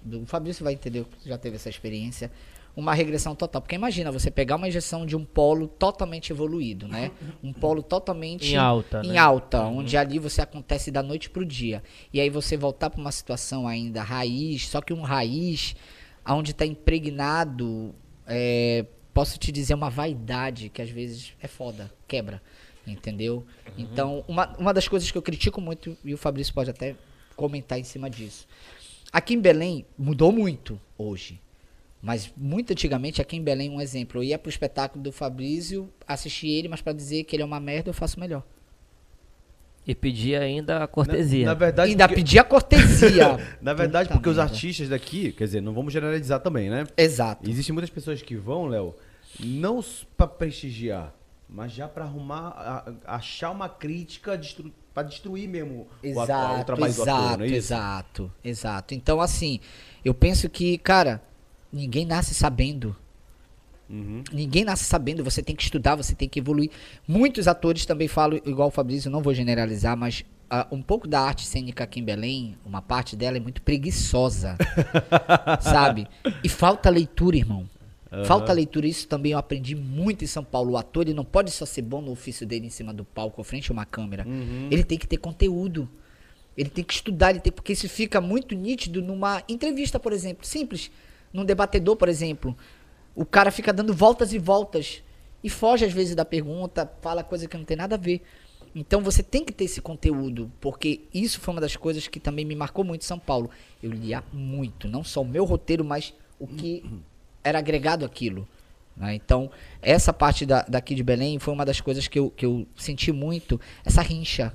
[0.05, 2.31] O Fabrício vai entender, porque já teve essa experiência.
[2.75, 3.61] Uma regressão total.
[3.61, 7.11] Porque imagina você pegar uma injeção de um polo totalmente evoluído, né?
[7.43, 9.19] Um polo totalmente Em alta, em né?
[9.19, 11.83] alta, onde ali você acontece da noite pro dia.
[12.13, 15.77] E aí você voltar para uma situação ainda raiz, só que um raiz
[16.27, 17.95] onde está impregnado,
[18.27, 22.41] é, posso te dizer, uma vaidade que às vezes é foda, quebra.
[22.87, 23.47] Entendeu?
[23.79, 26.97] Então, uma, uma das coisas que eu critico muito, e o Fabrício pode até
[27.37, 28.47] comentar em cima disso.
[29.11, 31.41] Aqui em Belém mudou muito hoje.
[32.01, 36.49] Mas muito antigamente, aqui em Belém, um exemplo, eu ia pro espetáculo do Fabrício, assistir
[36.49, 38.43] ele, mas pra dizer que ele é uma merda, eu faço melhor.
[39.87, 41.45] E pedir ainda a cortesia.
[41.47, 43.37] Na, na verdade, Ainda porque- pedir a cortesia.
[43.61, 44.53] na verdade Puta porque os merda.
[44.53, 46.87] artistas daqui, quer dizer, não vamos generalizar também, né?
[46.97, 47.49] Exato.
[47.49, 48.95] Existem muitas pessoas que vão, Léo,
[49.41, 49.81] não
[50.17, 51.13] pra prestigiar,
[51.49, 56.61] mas já pra arrumar, a- achar uma crítica destru, pra destruir mesmo o, ator- Exato,
[56.61, 57.57] o trabalho exato, do ator, não é isso?
[57.57, 58.95] exato, exato.
[58.95, 59.61] Então, assim,
[60.05, 61.23] eu penso que, cara,
[61.73, 62.95] ninguém nasce sabendo.
[63.89, 64.23] Uhum.
[64.33, 66.71] Ninguém nasce sabendo, você tem que estudar, você tem que evoluir.
[67.07, 71.07] Muitos atores também falam, igual o Fabrício, eu não vou generalizar, mas ah, um pouco
[71.09, 74.57] da arte cênica aqui em Belém, uma parte dela é muito preguiçosa,
[75.61, 76.07] sabe?
[76.43, 77.69] E falta leitura, irmão.
[78.27, 80.73] Falta leitura, isso também eu aprendi muito em São Paulo.
[80.73, 83.41] O ator ele não pode só ser bom no ofício dele em cima do palco,
[83.41, 84.27] ou frente a uma câmera.
[84.71, 85.89] Ele tem que ter conteúdo.
[86.57, 90.47] Ele tem que estudar, ele tem, porque isso fica muito nítido numa entrevista, por exemplo.
[90.47, 90.91] Simples.
[91.33, 92.55] Num debatedor, por exemplo.
[93.15, 95.03] O cara fica dando voltas e voltas
[95.43, 98.23] e foge às vezes da pergunta, fala coisa que não tem nada a ver.
[98.75, 102.45] Então você tem que ter esse conteúdo, porque isso foi uma das coisas que também
[102.45, 103.51] me marcou muito em São Paulo.
[103.83, 106.83] Eu lia muito, não só o meu roteiro, mas o que
[107.45, 108.47] era agregado àquilo.
[108.97, 109.15] né?
[109.15, 112.67] Então, essa parte da, daqui de Belém foi uma das coisas que eu, que eu
[112.77, 114.53] senti muito, essa rincha.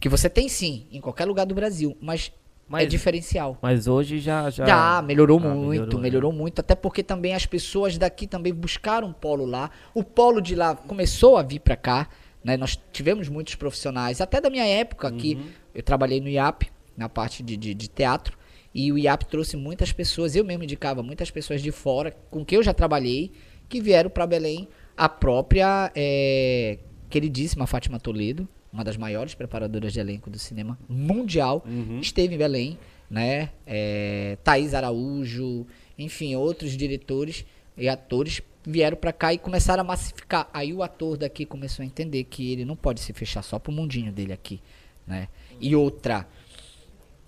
[0.00, 2.32] Que você tem sim, em qualquer lugar do Brasil, mas, é
[2.68, 3.58] Mas- diferencial.
[3.60, 6.38] Mas hoje já já Já, melhorou Ah, muito, melhorou, né?
[6.38, 6.60] muito.
[6.60, 9.70] Até porque também as pessoas daqui também buscaram um polo lá.
[9.94, 12.08] O polo de lá começou a vir pra cá.
[12.44, 12.56] Né?
[12.56, 15.34] Nós tivemos muitos profissionais, até da minha época aqui.
[15.34, 15.48] Uhum.
[15.74, 18.37] Eu trabalhei no IAP, na parte de, de, de teatro.
[18.78, 22.58] E o IAP trouxe muitas pessoas, eu mesmo indicava muitas pessoas de fora, com quem
[22.58, 23.32] eu já trabalhei,
[23.68, 24.68] que vieram para Belém.
[24.96, 26.78] A própria é,
[27.10, 31.64] queridíssima Fátima Toledo, uma das maiores preparadoras de elenco do cinema mundial,
[32.00, 32.78] esteve em Belém,
[33.10, 33.50] né?
[33.66, 35.66] É, Thaís Araújo,
[35.98, 37.44] enfim, outros diretores
[37.76, 40.48] e atores vieram para cá e começaram a massificar.
[40.54, 43.72] Aí o ator daqui começou a entender que ele não pode se fechar só pro
[43.72, 44.60] mundinho dele aqui,
[45.04, 45.26] né?
[45.60, 46.28] E outra,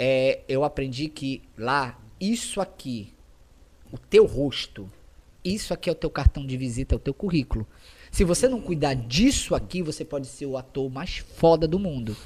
[0.02, 3.12] é, eu aprendi que lá, isso aqui,
[3.92, 4.90] o teu rosto,
[5.44, 7.66] isso aqui é o teu cartão de visita, é o teu currículo.
[8.10, 12.16] Se você não cuidar disso aqui, você pode ser o ator mais foda do mundo.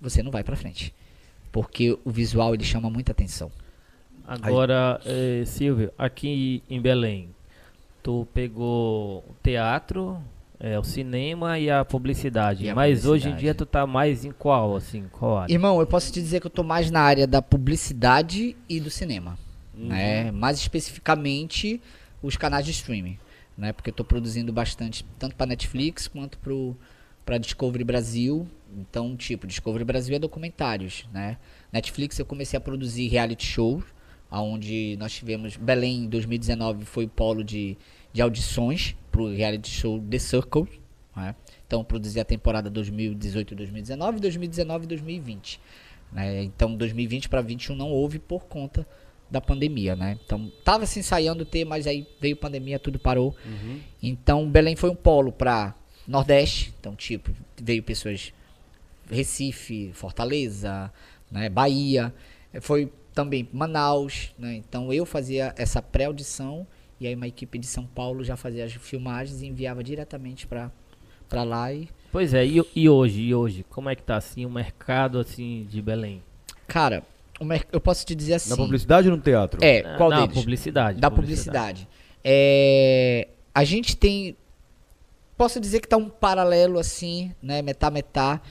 [0.00, 0.92] Você não vai pra frente.
[1.52, 3.50] Porque o visual ele chama muita atenção.
[4.26, 7.30] Agora, eh, Silvio, aqui em Belém,
[8.02, 10.20] tu pegou teatro,
[10.62, 12.66] É, o cinema e a publicidade.
[12.66, 13.40] E a Mas hoje em publicidade.
[13.40, 15.52] dia tu tá mais em qual, assim, qual área?
[15.52, 18.90] Irmão, eu posso te dizer que eu tô mais na área da publicidade e do
[18.90, 19.38] cinema.
[19.74, 19.88] Uhum.
[19.88, 20.30] Né?
[20.30, 21.80] Mais especificamente
[22.22, 23.18] os canais de streaming.
[23.56, 23.72] Né?
[23.72, 26.76] Porque eu tô produzindo bastante, tanto para Netflix quanto pro,
[27.24, 28.46] pra Discovery Brasil.
[28.76, 31.08] Então, tipo, Discovery Brasil é documentários.
[31.10, 31.38] Né?
[31.72, 33.82] Netflix eu comecei a produzir reality shows,
[34.30, 35.56] onde nós tivemos.
[35.56, 37.78] Belém em 2019 foi o polo de,
[38.12, 40.66] de audições pro reality show The Circle.
[41.16, 41.34] Né?
[41.66, 45.60] Então, eu produzi a temporada 2018 e 2019, 2019 e 2020.
[46.12, 46.42] Né?
[46.44, 48.86] Então, 2020 para 2021 não houve por conta
[49.30, 50.18] da pandemia, né?
[50.24, 53.36] Então, tava se ensaiando ter, mas aí veio pandemia, tudo parou.
[54.02, 55.72] Então, Belém foi um polo para
[56.06, 56.74] Nordeste.
[56.80, 58.32] Então, tipo, veio pessoas
[59.08, 60.92] Recife, Fortaleza,
[61.30, 61.48] né?
[61.48, 62.12] Bahia.
[62.60, 64.54] Foi também Manaus, né?
[64.54, 66.66] Então, eu fazia essa pré-audição
[67.00, 70.70] e aí uma equipe de São Paulo já fazia as filmagens e enviava diretamente para
[71.28, 74.44] para lá e Pois é, e, e hoje, e hoje, como é que tá assim
[74.44, 76.22] o mercado assim de Belém?
[76.66, 77.04] cara,
[77.38, 78.50] o mer- eu posso te dizer assim.
[78.50, 79.64] Na publicidade ou no teatro?
[79.64, 80.34] É, Ah, qual não, deles?
[80.34, 81.00] publicidade.
[81.00, 81.88] da publicidade.
[82.22, 84.36] É, a gente tem.
[85.36, 87.62] Posso dizer que tá um paralelo assim, né?
[87.62, 88.42] Metá, metá.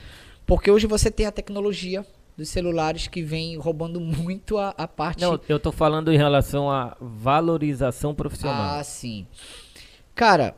[0.44, 2.04] Porque hoje você tem a tecnologia
[2.40, 5.20] dos celulares que vem roubando muito a, a parte.
[5.20, 8.78] Não, eu tô falando em relação à valorização profissional.
[8.78, 9.26] ah, sim.
[10.14, 10.54] Cara,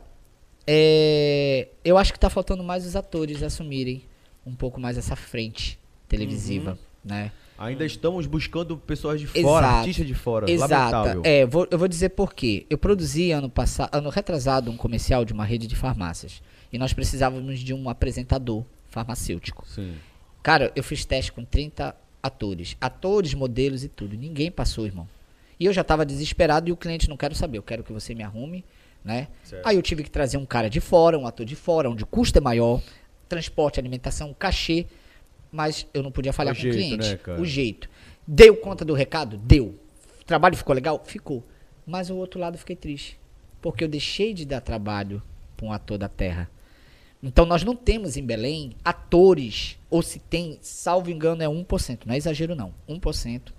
[0.65, 4.03] é, eu acho que tá faltando mais os atores assumirem
[4.45, 5.77] um pouco mais essa frente
[6.07, 6.77] televisiva, Uhum.
[7.03, 7.31] né?
[7.57, 9.77] Ainda estamos buscando pessoas de fora, Exato.
[9.79, 10.49] artistas de fora.
[10.51, 10.73] Exato.
[10.73, 11.21] Lamentável.
[11.23, 12.65] É, vou- eu vou dizer por quê.
[12.69, 16.41] Eu produzi ano passado, ano retrasado, um comercial de uma rede de farmácias.
[16.71, 19.65] E nós precisávamos de um apresentador farmacêutico.
[19.67, 19.93] Sim.
[20.43, 22.75] Cara, eu fiz teste com 30 atores.
[22.79, 24.15] Atores, modelos e tudo.
[24.15, 25.07] Ninguém passou, irmão.
[25.59, 27.57] E eu já tava desesperado e o cliente não quero saber.
[27.57, 28.65] Eu quero que você me arrume,
[29.03, 29.29] né?
[29.43, 29.65] Certo.
[29.65, 32.07] Aí eu tive que trazer um cara de fora, um ator de fora, onde o
[32.07, 32.81] custo é maior.
[33.29, 34.85] Transporte, alimentação, cachê.
[35.51, 37.09] Mas eu não podia falhar O com jeito, o cliente.
[37.09, 37.41] né, cara?
[37.41, 37.89] O jeito.
[38.27, 39.37] Deu conta do recado?
[39.37, 39.79] Deu.
[40.21, 41.01] O trabalho ficou legal?
[41.05, 41.43] Ficou.
[41.85, 43.19] Mas o outro lado eu fiquei triste.
[43.61, 45.21] Porque eu deixei de dar trabalho
[45.55, 46.49] para um ator da terra.
[47.23, 52.13] Então nós não temos em Belém atores, ou se tem, salvo engano, é 1%, não
[52.13, 53.53] é exagero não, 1%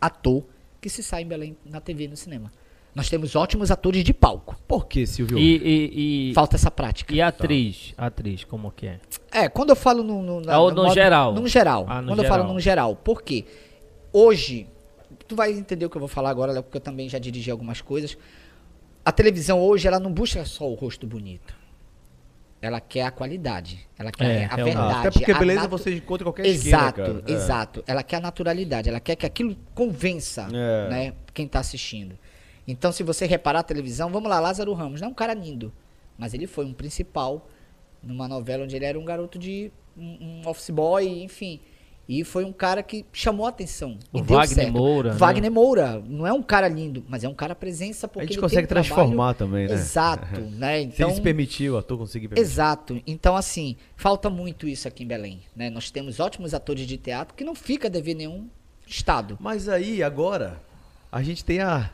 [0.00, 0.44] ator
[0.80, 2.52] que se sai em Belém na TV e no cinema.
[2.92, 4.54] Nós temos ótimos atores de palco.
[4.68, 5.38] Por que, Silvio?
[5.38, 7.14] E, e, e, Falta essa prática.
[7.14, 7.94] e atriz?
[7.96, 9.00] Atriz, como que é?
[9.30, 11.32] É, quando eu falo no, no, Ah, ou no geral.
[11.32, 11.86] No geral.
[11.88, 12.54] Ah, no quando eu falo geral.
[12.54, 12.96] no geral.
[12.96, 13.46] Por quê?
[14.12, 14.66] Hoje,
[15.26, 17.80] tu vai entender o que eu vou falar agora, porque eu também já dirigi algumas
[17.80, 18.18] coisas.
[19.02, 21.61] A televisão hoje, ela não busca só o rosto bonito.
[22.62, 23.86] Ela quer a qualidade.
[23.98, 24.98] Ela quer É, a verdade.
[25.00, 27.24] até porque a beleza natu- você encontra em qualquer Exato, esquina, cara.
[27.26, 27.32] É.
[27.32, 27.84] exato.
[27.88, 30.88] Ela quer a naturalidade, ela quer que aquilo convença É.
[30.88, 32.16] né, quem tá assistindo.
[32.66, 35.72] Então, se você reparar a televisão, vamos lá, Lázaro Ramos, não é um cara lindo,
[36.16, 37.48] mas ele foi um principal
[38.00, 41.60] numa novela onde ele era um garoto de um, um office boy, enfim.
[42.14, 43.98] E foi um cara que chamou a atenção.
[44.12, 44.70] O Wagner.
[44.70, 45.16] Moura, né?
[45.18, 48.34] Wagner Moura, não é um cara lindo, mas é um cara presença porque A gente
[48.34, 49.72] ele consegue transformar trabalho- também, né?
[49.72, 50.80] Exato, né?
[50.80, 52.46] Se Então, ele se permitir, o ator conseguir permitir.
[52.46, 53.00] Exato.
[53.06, 55.40] Então, assim, falta muito isso aqui em Belém.
[55.56, 55.70] Né?
[55.70, 58.46] Nós temos ótimos atores de teatro que não fica a dever nenhum
[58.86, 59.38] estado.
[59.40, 60.60] Mas aí, agora,
[61.10, 61.90] a gente tem a,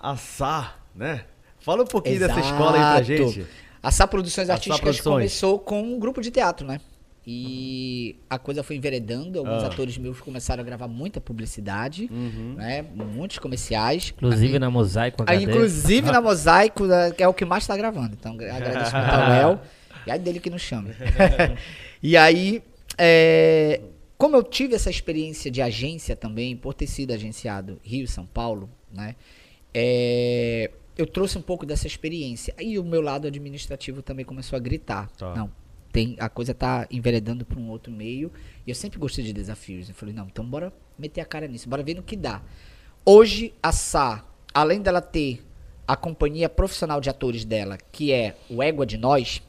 [0.00, 1.26] a Sá, né?
[1.58, 3.32] Fala um pouquinho dessa escola aí pra Exato.
[3.34, 3.46] gente.
[3.82, 5.14] A Sá Produções A Sá Artísticas Produções.
[5.14, 6.80] começou com um grupo de teatro, né?
[7.26, 9.38] E a coisa foi enveredando.
[9.38, 9.66] Alguns Ah.
[9.68, 12.54] atores meus começaram a gravar muita publicidade, Uhum.
[12.56, 12.82] né?
[12.82, 14.12] Muitos comerciais.
[14.16, 17.76] Inclusive Aí- na Mosaico aí, inclusive na Mosaico, né, que é o que mais tá
[17.76, 18.16] gravando.
[18.18, 19.60] Então, agradeço muito ao Léo.
[20.06, 20.88] E aí dele que nos chama.
[22.02, 22.62] e aí,
[22.96, 23.82] é,
[24.16, 28.24] como eu tive essa experiência de agência também, por ter sido agenciado Rio e São
[28.24, 29.14] Paulo, né?
[29.74, 32.54] é, eu trouxe um pouco dessa experiência.
[32.58, 35.08] Aí o meu lado administrativo também começou a gritar.
[35.18, 35.34] Tá.
[35.34, 35.50] Não,
[35.92, 38.32] tem, a coisa tá enveredando para um outro meio.
[38.66, 39.88] E eu sempre gostei de desafios.
[39.88, 42.42] Eu falei, não, então bora meter a cara nisso, bora ver no que dá.
[43.04, 45.42] Hoje, a Sá, além dela ter
[45.86, 49.42] a companhia profissional de atores dela, que é o Égua de Nós,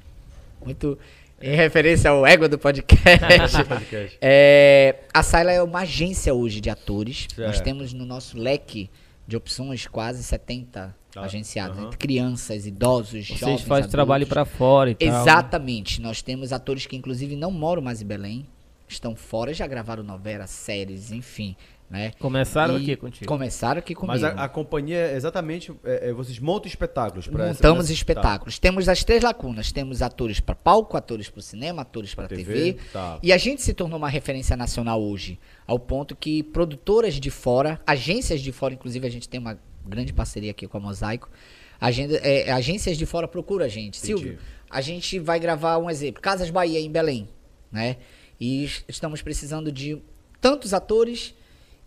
[0.65, 0.97] muito
[1.41, 4.17] em referência ao Égua do podcast, Podcast.
[4.21, 7.27] é, a Sá ela é uma agência hoje de atores.
[7.37, 7.63] Nós Certo.
[7.63, 8.89] temos no nosso leque
[9.31, 11.21] de opções quase 70 Tá.
[11.21, 11.87] agenciados, Aham.
[11.87, 15.09] entre crianças, idosos, Vocês jovens, fazem trabalho pra fora e tal.
[15.09, 15.19] né?
[15.21, 16.01] Exatamente.
[16.01, 18.45] Nós temos atores que inclusive não moram mais em Belém,
[18.87, 21.53] estão fora, já gravaram novelas, séries, enfim,
[21.89, 22.13] né?
[22.17, 23.25] Começaram E aqui contigo.
[23.25, 24.13] Começaram aqui comigo.
[24.13, 25.73] Mas a, a companhia é exatamente.
[25.83, 28.57] é, é, vocês montam espetáculos essa- Montamos nessa- espetáculos.
[28.57, 29.69] Temos as três lacunas.
[29.73, 32.43] Temos atores para palco, atores para cinema, atores para TV.
[32.73, 33.19] TV, tá.
[33.21, 35.37] E a gente se tornou uma referência nacional hoje,
[35.71, 40.11] ao ponto que produtoras de fora, agências de fora, inclusive a gente tem uma grande
[40.11, 41.29] parceria aqui com a Mosaico.
[41.79, 43.97] agenda- é, agências de fora procuram a gente.
[43.97, 44.05] Entendi.
[44.19, 44.37] Silvio,
[44.69, 47.27] a gente vai gravar um exemplo, Casas Bahia em Belém,
[47.71, 47.95] né?
[48.39, 49.97] E estamos precisando de
[50.41, 51.33] tantos atores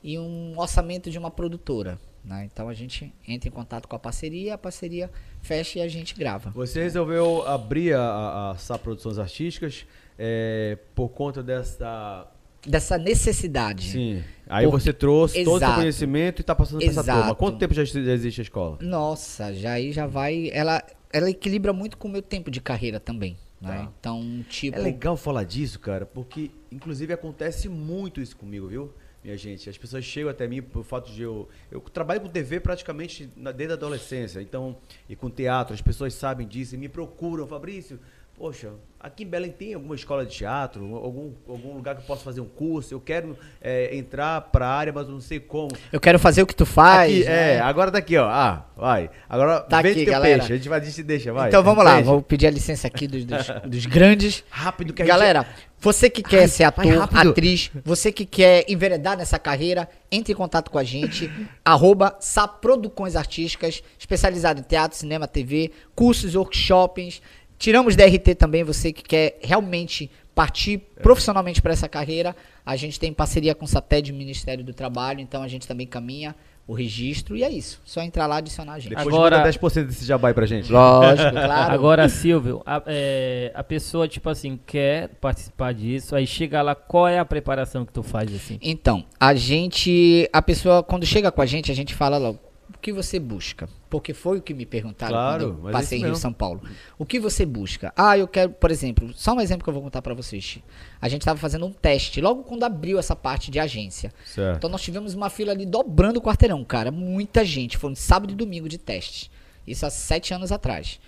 [0.02, 1.98] e um orçamento de uma produtora.
[2.24, 2.48] Né?
[2.50, 5.10] Então a gente entra em contato com a parceria, a parceria
[5.42, 6.50] fecha e a gente grava.
[6.52, 9.84] Você resolveu abrir a, a SAP Produções Artísticas
[10.18, 12.26] é, por conta dessa.
[12.66, 13.90] Dessa necessidade.
[13.90, 14.24] Sim.
[14.46, 15.58] Aí você trouxe Exato.
[15.58, 17.34] todo o conhecimento e está passando para essa turma.
[17.34, 18.78] Quanto tempo já existe a escola?
[18.80, 20.50] Nossa, já aí já vai.
[20.52, 23.36] Ela, ela equilibra muito com o meu tempo de carreira também.
[23.60, 23.78] Né?
[23.78, 23.92] Tá.
[23.98, 24.78] Então, tipo.
[24.78, 28.92] É legal falar disso, cara, porque inclusive acontece muito isso comigo, viu?
[29.24, 29.68] minha gente.
[29.70, 31.48] As pessoas chegam até mim por fato de eu.
[31.70, 34.76] Eu trabalho com TV praticamente desde a adolescência, então,
[35.08, 37.98] e com teatro, as pessoas sabem disso e me procuram, Fabrício.
[38.36, 42.24] Poxa, aqui em Belém tem alguma escola de teatro, algum, algum lugar que eu possa
[42.24, 42.92] fazer um curso?
[42.92, 45.70] Eu quero é, entrar para a área, mas não sei como.
[45.92, 47.12] Eu quero fazer o que tu faz.
[47.12, 47.54] Aqui, né?
[47.54, 48.26] É, agora daqui, ó.
[48.26, 49.08] Ah, vai.
[49.28, 50.38] Agora tá aqui, galera.
[50.38, 50.52] Peixe.
[50.52, 51.48] A gente vai te deixa, vai.
[51.48, 54.42] Então vamos lá, vou pedir a licença aqui dos, dos, dos grandes.
[54.50, 55.68] Rápido que a Galera, gente...
[55.78, 60.36] você que quer ai, ser ator, atriz, você que quer enveredar nessa carreira, entre em
[60.36, 61.30] contato com a gente.
[61.64, 67.22] arroba Saproducões Artísticas, especializado em teatro, cinema, TV, cursos, workshops
[67.64, 72.36] Tiramos DRT também, você que quer realmente partir profissionalmente para essa carreira.
[72.66, 76.36] A gente tem parceria com o SATED Ministério do Trabalho, então a gente também caminha
[76.66, 77.80] o registro e é isso.
[77.82, 78.90] Só entrar lá e adicionar a gente.
[78.90, 80.70] Depois Agora, manda 10% desse jabai pra gente.
[80.70, 81.72] Lógico, claro.
[81.72, 87.08] Agora, Silvio, a, é, a, pessoa, tipo assim, quer participar disso, aí chega lá, qual
[87.08, 88.58] é a preparação que tu faz assim?
[88.60, 92.38] Então, a gente, a pessoa, quando chega com a gente, a gente fala logo,
[92.84, 93.66] que você busca?
[93.88, 96.60] Porque foi o que me perguntaram claro, quando eu passei em Rio São Paulo.
[96.98, 97.90] O que você busca?
[97.96, 100.58] Ah, eu quero, por exemplo, só um exemplo que eu vou contar para vocês.
[101.00, 104.12] A gente estava fazendo um teste logo quando abriu essa parte de agência.
[104.26, 104.58] Certo.
[104.58, 106.90] Então nós tivemos uma fila ali dobrando o quarteirão, cara.
[106.90, 107.78] Muita gente.
[107.78, 109.30] Foi um sábado e domingo de teste.
[109.66, 111.00] Isso há sete anos atrás.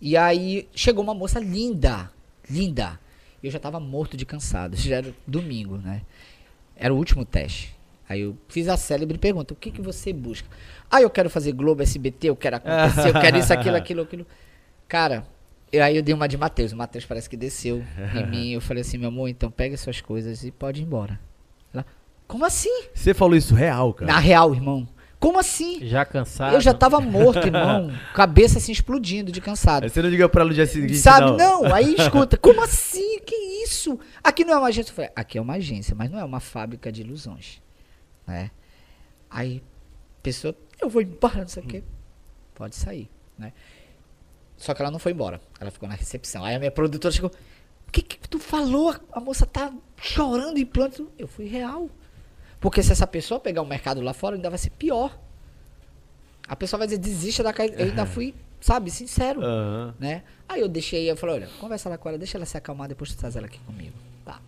[0.00, 2.10] E aí chegou uma moça linda,
[2.48, 2.98] linda.
[3.42, 4.74] Eu já estava morto de cansado.
[4.80, 6.00] Já era domingo, né?
[6.74, 7.76] Era o último teste.
[8.08, 10.48] Aí eu fiz a célebre pergunta: o que, que você busca?
[10.90, 14.26] Ah, eu quero fazer Globo, SBT, eu quero acontecer, eu quero isso, aquilo, aquilo, aquilo.
[14.86, 15.26] Cara,
[15.70, 16.72] eu, aí eu dei uma de Matheus.
[16.72, 17.84] O Matheus parece que desceu
[18.14, 18.50] em mim.
[18.50, 21.20] Eu falei assim: meu amor, então pega suas coisas e pode ir embora.
[21.72, 21.84] Ela,
[22.26, 22.84] como assim?
[22.94, 24.12] Você falou isso real, cara?
[24.12, 24.88] Na real, irmão.
[25.20, 25.84] Como assim?
[25.84, 26.54] Já cansado?
[26.54, 27.92] Eu já tava morto, irmão.
[28.14, 29.82] Cabeça assim explodindo de cansado.
[29.82, 31.62] Aí você não ligou pra ela no dia seguinte, Sabe, não.
[31.62, 31.74] não.
[31.74, 33.18] Aí escuta, como assim?
[33.26, 33.34] Que
[33.64, 33.98] isso?
[34.22, 34.92] Aqui não é uma agência.
[34.92, 37.60] Eu falei, aqui é uma agência, mas não é uma fábrica de ilusões
[38.28, 38.50] né?
[39.30, 39.62] Aí,
[40.22, 41.82] pessoa, eu vou embora, não sei o quê.
[42.54, 43.52] Pode sair, né?
[44.56, 45.40] Só que ela não foi embora.
[45.60, 46.44] Ela ficou na recepção.
[46.44, 47.30] Aí a minha produtora chegou,
[47.86, 48.94] o que que tu falou?
[49.12, 51.10] A moça tá chorando em planto.
[51.16, 51.88] Eu fui real.
[52.60, 55.16] Porque se essa pessoa pegar o mercado lá fora, ainda vai ser pior.
[56.46, 57.76] A pessoa vai dizer, desista da caída.
[57.76, 59.40] Eu ainda fui, sabe, sincero.
[59.40, 59.94] Uhum.
[59.98, 60.24] Né?
[60.48, 63.14] Aí eu deixei, eu falei, olha, conversa lá com ela, deixa ela se acalmar, depois
[63.14, 63.94] tu traz ela aqui comigo.
[64.24, 64.40] Tá.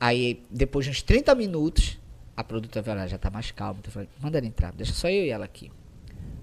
[0.00, 1.98] Aí, depois de uns 30 minutos,
[2.36, 3.78] a produtora falou, já tá mais calma.
[3.80, 5.72] Então eu falei, manda ela entrar, deixa só eu e ela aqui.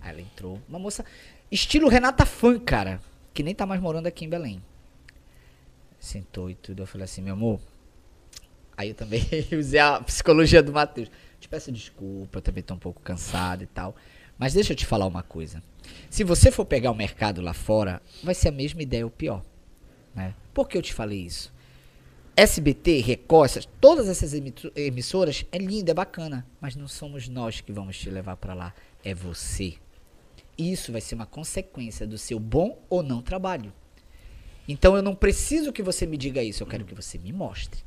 [0.02, 0.60] Aí ela entrou.
[0.68, 1.06] Uma moça,
[1.52, 3.00] estilo Renata Fã, cara,
[3.34, 4.64] que nem tá mais morando aqui em Belém.
[6.00, 6.82] Sentou e tudo.
[6.82, 7.60] Eu falei assim, meu amor.
[8.76, 9.22] Aí eu também
[9.58, 11.10] usei a psicologia do Matheus.
[11.40, 13.96] Te peço desculpa, eu também tô um pouco cansado e tal.
[14.38, 15.62] Mas deixa eu te falar uma coisa.
[16.10, 19.44] Se você for pegar o mercado lá fora, vai ser a mesma ideia ou pior.
[20.16, 20.34] Né?
[20.54, 21.54] Por que eu te falei isso?
[22.36, 24.34] SBT, Record, todas essas
[24.76, 28.74] emissoras é linda, é bacana, mas não somos nós que vamos te levar para lá,
[29.04, 29.76] é você.
[30.58, 33.72] Isso vai ser uma consequência do seu bom ou não trabalho.
[34.68, 37.84] Então eu não preciso que você me diga isso, eu quero que você me mostre.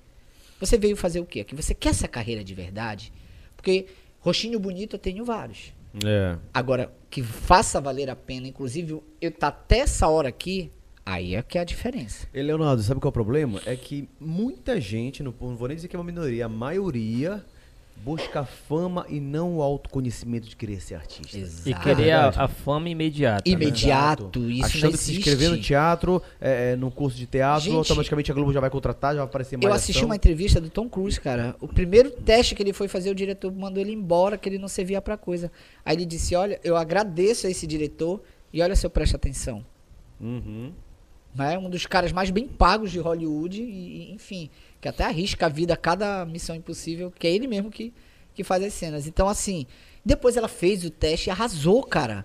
[0.61, 1.43] Você veio fazer o quê?
[1.43, 3.13] Que você quer essa carreira de verdade?
[3.57, 3.87] Porque
[4.21, 5.75] roxinho bonito eu tenho vários.
[6.05, 6.39] É.
[6.55, 10.71] Agora, que faça valer a pena, inclusive eu tá até essa hora aqui,
[11.07, 12.27] Aí é que é a diferença.
[12.35, 13.63] E Leonardo, sabe qual é o problema?
[13.65, 17.45] É que muita gente, não vou nem dizer que é uma minoria, a maioria
[18.05, 21.39] busca fama e não o autoconhecimento de querer ser artista.
[21.39, 21.69] Exato.
[21.69, 23.49] E querer a, a fama imediata.
[23.49, 23.55] Né?
[23.55, 24.55] Imediato, né?
[24.55, 28.33] isso Achando que se inscrever no teatro, é, é, no curso de teatro, gente, automaticamente
[28.33, 29.65] a Globo já vai contratar, já vai aparecer mais.
[29.65, 31.55] Eu assisti uma entrevista do Tom Cruise, cara.
[31.61, 34.69] O primeiro teste que ele foi fazer, o diretor mandou ele embora, que ele não
[34.69, 35.53] servia pra coisa.
[35.85, 38.21] Aí ele disse: Olha, eu agradeço a esse diretor
[38.53, 39.65] e olha se eu presto atenção.
[40.21, 40.73] Uhum
[41.37, 41.59] né?
[41.59, 45.75] Um dos caras mais bem pagos de Hollywood e, enfim, que até arrisca a vida
[45.75, 47.93] a cada missão impossível, que é ele mesmo que,
[48.35, 49.07] que faz as cenas.
[49.07, 49.67] Então, assim,
[50.05, 52.25] depois ela fez o teste e arrasou, cara.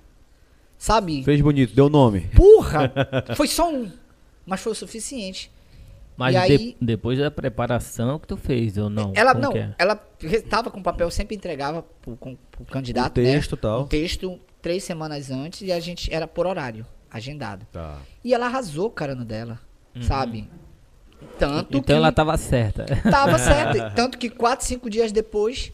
[0.78, 1.24] Sabe?
[1.24, 2.22] Fez bonito, deu nome.
[2.36, 2.92] Porra!
[3.36, 3.92] foi só um,
[4.46, 5.52] mas foi o suficiente.
[6.18, 9.12] Mas aí, de, depois da preparação que tu fez, ou não?
[9.16, 9.74] Ela Como não, é?
[9.78, 13.60] ela estava com papel, sempre entregava pro, com, pro candidato, o texto né?
[13.62, 13.82] tal.
[13.84, 16.86] Um texto três semanas antes e a gente era por horário.
[17.12, 17.66] Agendado.
[17.72, 17.98] Tá.
[18.24, 19.60] E ela arrasou, cara, no dela,
[20.02, 20.50] sabe?
[21.38, 22.86] Tanto Então que ela tava certa.
[23.10, 23.94] tava certo.
[23.96, 25.72] Tanto que quatro, cinco dias depois,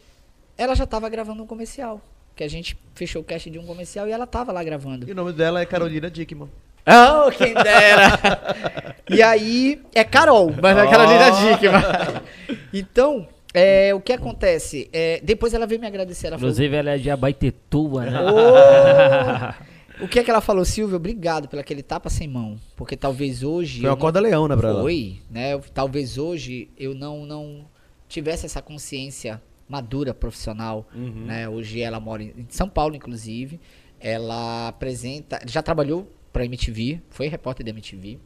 [0.57, 2.01] ela já tava gravando um comercial.
[2.35, 5.07] Que a gente fechou o cast de um comercial e ela tava lá gravando.
[5.07, 6.49] E o nome dela é Carolina Dickman.
[6.85, 8.95] Oh, quem dera!
[9.09, 11.51] e aí, é Carol, mas não é Carolina Oh.
[11.51, 12.57] Dickman.
[12.73, 14.89] Então, é, o que acontece?
[14.93, 16.27] É, depois ela veio me agradecer.
[16.27, 18.19] Ela falou, Inclusive ela é de Abaitetuba, né?
[18.21, 19.53] "Ô!"
[20.01, 20.95] O que é que ela falou, Silvio?
[20.97, 22.59] Obrigado pelo aquele tapa sem mão.
[22.75, 23.81] Porque talvez hoje.
[23.81, 24.81] Foi uma corda leão, né, pra ela?
[24.81, 25.53] Foi, né?
[25.53, 27.65] Eu- Talvez hoje eu não, não
[28.07, 31.25] tivesse essa consciência madura profissional, Uhum.
[31.25, 31.49] né?
[31.49, 33.59] Hoje ela mora em em São Paulo, inclusive.
[33.99, 38.19] Ela apresenta, já trabalhou pra MTV, foi repórter da MTV.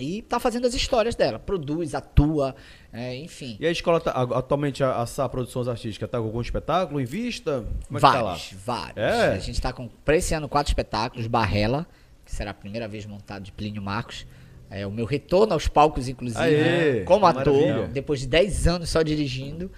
[0.00, 2.54] E tá fazendo as histórias dela, produz, atua,
[2.92, 3.56] é, enfim.
[3.58, 7.64] E a escola, tá, atualmente, a, a Produções Artísticas, tá com algum espetáculo em vista?
[7.86, 8.96] Como é tá vários, vários.
[8.98, 9.32] É?
[9.32, 11.26] A gente tá com, pra esse ano, quatro espetáculos.
[11.26, 11.86] Barrela,
[12.24, 14.26] que será a primeira vez montado de Plínio Marcos.
[14.70, 17.88] É o meu retorno aos palcos, inclusive, Aê, como ator, maravilha.
[17.88, 19.70] depois de 10 anos só dirigindo.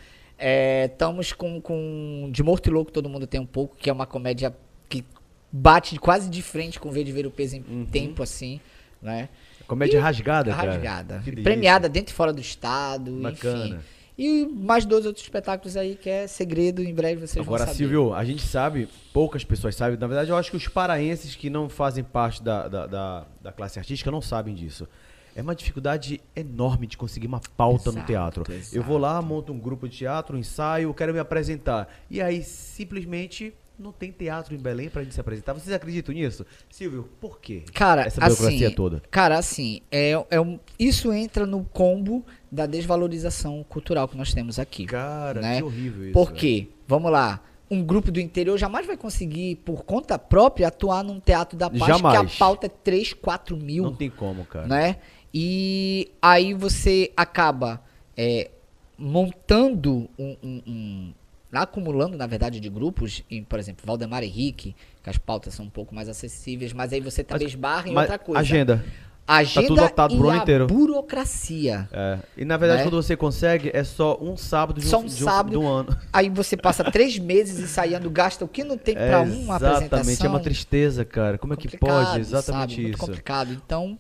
[0.85, 4.07] Estamos com, com De Morto e Louco Todo Mundo Tem Um Pouco, que é uma
[4.07, 4.57] comédia
[4.89, 5.05] que
[5.53, 7.87] bate quase de frente com V de Ver o Peso em Uhum.
[7.87, 8.61] tempo, assim,
[9.03, 9.29] né?
[9.71, 10.73] Comédia E- rasgada, cara.
[10.73, 11.23] Rasgada.
[11.45, 13.66] Premiada dentro e fora do estado, Bacana.
[13.66, 13.79] enfim.
[14.18, 17.79] E mais dois outros espetáculos aí que é segredo, em breve vocês Agora, vão saber.
[17.79, 21.49] Silvio, a gente sabe, poucas pessoas sabem, na verdade eu acho que os paraenses que
[21.49, 24.87] não fazem parte da, da, da, da classe artística não sabem disso.
[25.35, 28.53] É uma dificuldade enorme de conseguir uma pauta no Exato, teatro.
[28.53, 28.77] exato.
[28.77, 31.89] Eu vou lá, monto um grupo de teatro, um ensaio, quero me apresentar.
[32.11, 35.53] E aí, simplesmente, não tem teatro em Belém pra gente se apresentar.
[35.55, 36.45] Vocês acreditam nisso?
[36.68, 37.64] Silvio, por quê?
[37.72, 39.03] Cara, Essa burocracia assim, toda.
[39.11, 44.59] Cara, assim, é, é um, isso entra no combo da desvalorização cultural que nós temos
[44.59, 44.85] aqui.
[44.87, 45.57] Cara, né?
[45.59, 46.12] que horrível isso.
[46.12, 46.68] Por quê?
[46.87, 47.41] Vamos lá.
[47.70, 51.87] Um grupo do interior jamais vai conseguir, por conta própria, atuar num teatro da paz
[51.87, 52.20] Jamais.
[52.31, 53.85] que a pauta é 3, 4 mil.
[53.85, 54.66] Não tem como, cara.
[54.66, 54.97] né?
[55.33, 57.81] E aí você acaba
[58.16, 58.51] é,
[58.99, 61.14] montando um, um- um-
[61.53, 65.70] acumulando, na verdade, de grupos, em, por exemplo, Valdemar Henrique, que as pautas são um
[65.70, 68.40] pouco mais acessíveis, mas aí você também Mas- esbarra em Mas outra coisa.
[68.40, 68.84] Agenda.
[69.26, 70.66] Agenda tudo lotado pro ano a inteiro.
[70.66, 71.88] burocracia.
[71.92, 72.18] É.
[72.36, 72.86] E na verdade, Né?
[72.90, 75.61] quando você consegue, é só um sábado de um, Só um de um- sábado.
[75.61, 75.96] um ano.
[76.12, 80.26] Aí você passa três meses ensaiando, gasta o que não tem pra uma exatamente, apresentação.
[80.26, 81.38] é uma tristeza, cara.
[81.38, 82.18] Como é que pode?
[82.20, 82.82] Exatamente sabe?
[82.82, 82.98] Muito isso.
[83.07, 83.53] complicado.
[83.53, 83.96] Então,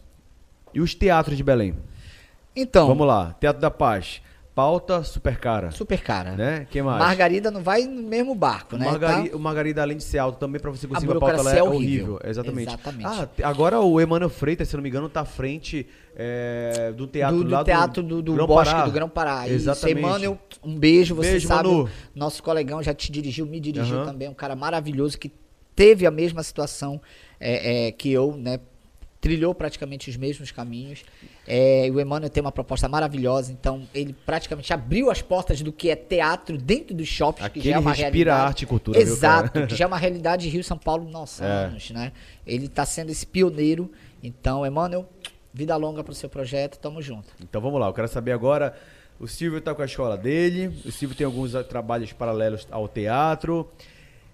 [0.74, 1.74] E os teatros de Belém?
[2.56, 3.34] então Vamos lá.
[3.40, 4.20] Teatro da Paz.
[4.60, 5.70] Pauta super cara.
[5.70, 6.32] super cara.
[6.32, 6.66] Né?
[6.70, 6.98] Quem mais?
[6.98, 8.84] Margarida não vai no mesmo barco, né?
[8.84, 9.36] Margari- Tá?
[9.36, 11.62] O Margarida, além de ser alto, também pra você conseguir uma pauta lá é é
[11.62, 12.14] horrível.
[12.14, 12.20] horrível.
[12.30, 12.68] Exatamente.
[12.68, 13.06] Exatamente.
[13.06, 17.38] Ah, agora o Emmanuel Freitas, se não me engano, tá à frente é, do teatro
[17.38, 18.84] do, do lá teatro do, do Grão Bosque Pará.
[18.84, 19.48] do Grão Pará.
[19.48, 19.98] Exatamente.
[19.98, 21.68] Emmanuel, um beijo, você Beijo, sabe.
[21.68, 21.88] Manu.
[22.14, 24.04] Nosso colegão já te dirigiu, me dirigiu Aham.
[24.06, 25.32] também, um cara maravilhoso que
[25.74, 27.00] teve a mesma situação
[27.40, 28.60] é, é, que eu, né?
[29.20, 31.02] Trilhou praticamente os mesmos caminhos.
[31.46, 35.90] É, o Emmanuel tem uma proposta maravilhosa, então ele praticamente abriu as portas do que
[35.90, 38.48] é teatro dentro dos shoppings, Aqui que já é ele uma respira realidade.
[38.48, 39.66] arte e cultura, viu, Exato, cara?
[39.66, 41.64] que já é uma realidade de Rio São Paulo, nossa, É.
[41.66, 42.12] anos, né?
[42.46, 43.90] Ele está sendo esse pioneiro.
[44.22, 45.06] Então, Emmanuel,
[45.52, 47.28] vida longa pro seu projeto, tamo junto.
[47.42, 48.74] Então vamos lá, eu quero saber agora.
[49.18, 52.88] O Silvio tá com a escola dele, o Silvio tem alguns ah, trabalhos paralelos ao
[52.88, 53.70] teatro.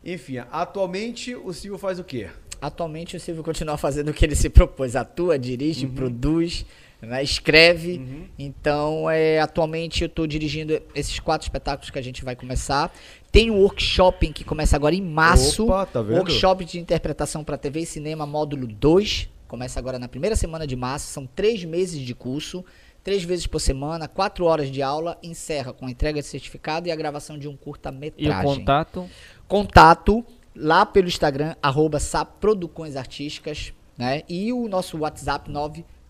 [0.05, 2.28] Enfim, atualmente o Silvio faz o quê?
[2.66, 5.94] Atualmente o Silvio continua fazendo o que ele se propôs, atua, dirige, Uhum.
[5.94, 6.66] produz,
[7.00, 8.28] né, escreve.
[8.38, 12.92] Então, é, atualmente eu estou dirigindo esses quatro espetáculos que a gente vai começar.
[13.30, 15.64] Tem o workshop que começa agora em março.
[15.64, 16.16] Opa, tá vendo?
[16.16, 19.28] Workshop de interpretação para TV e cinema, módulo 2.
[19.46, 21.06] Começa agora na primeira semana de março.
[21.12, 22.64] São três meses de curso,
[23.04, 25.16] três vezes por semana, quatro horas de aula.
[25.22, 29.08] Encerra com a entrega de certificado e a gravação de um E o curta-metragem contato?
[29.46, 30.24] contato
[30.57, 34.22] lá pelo Instagram, arroba Saproducões Artísticas, né?
[34.28, 35.50] E o nosso WhatsApp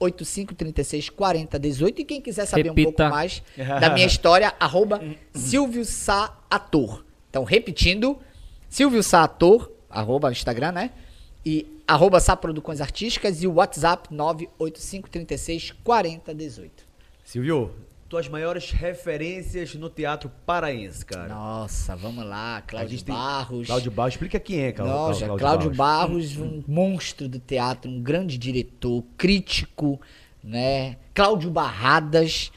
[0.00, 1.98] 985364018.
[1.98, 3.04] E quem quiser saber um Repita.
[3.04, 3.42] pouco mais
[3.80, 5.00] da minha história, arroba
[5.34, 7.04] Silvio Sá Ator.
[7.28, 8.18] Então, repetindo,
[8.68, 10.90] Silvio Sá Ator, arroba Instagram, né?
[11.44, 16.70] E arroba Saproducões Artísticas e o WhatsApp 985364018.
[17.24, 17.74] Silvio,
[18.08, 21.28] tuas maiores referências no teatro paraense, cara.
[21.34, 23.66] Nossa, vamos lá, Cláudio tem- Barros.
[23.66, 28.38] Cláudio Barros, explica quem é, Cláudio, Nossa, Cláudio, Barros, um monstro do teatro, um grande
[28.38, 30.00] diretor, crítico,
[30.42, 30.96] né?
[31.12, 32.52] Cláudio Barradas,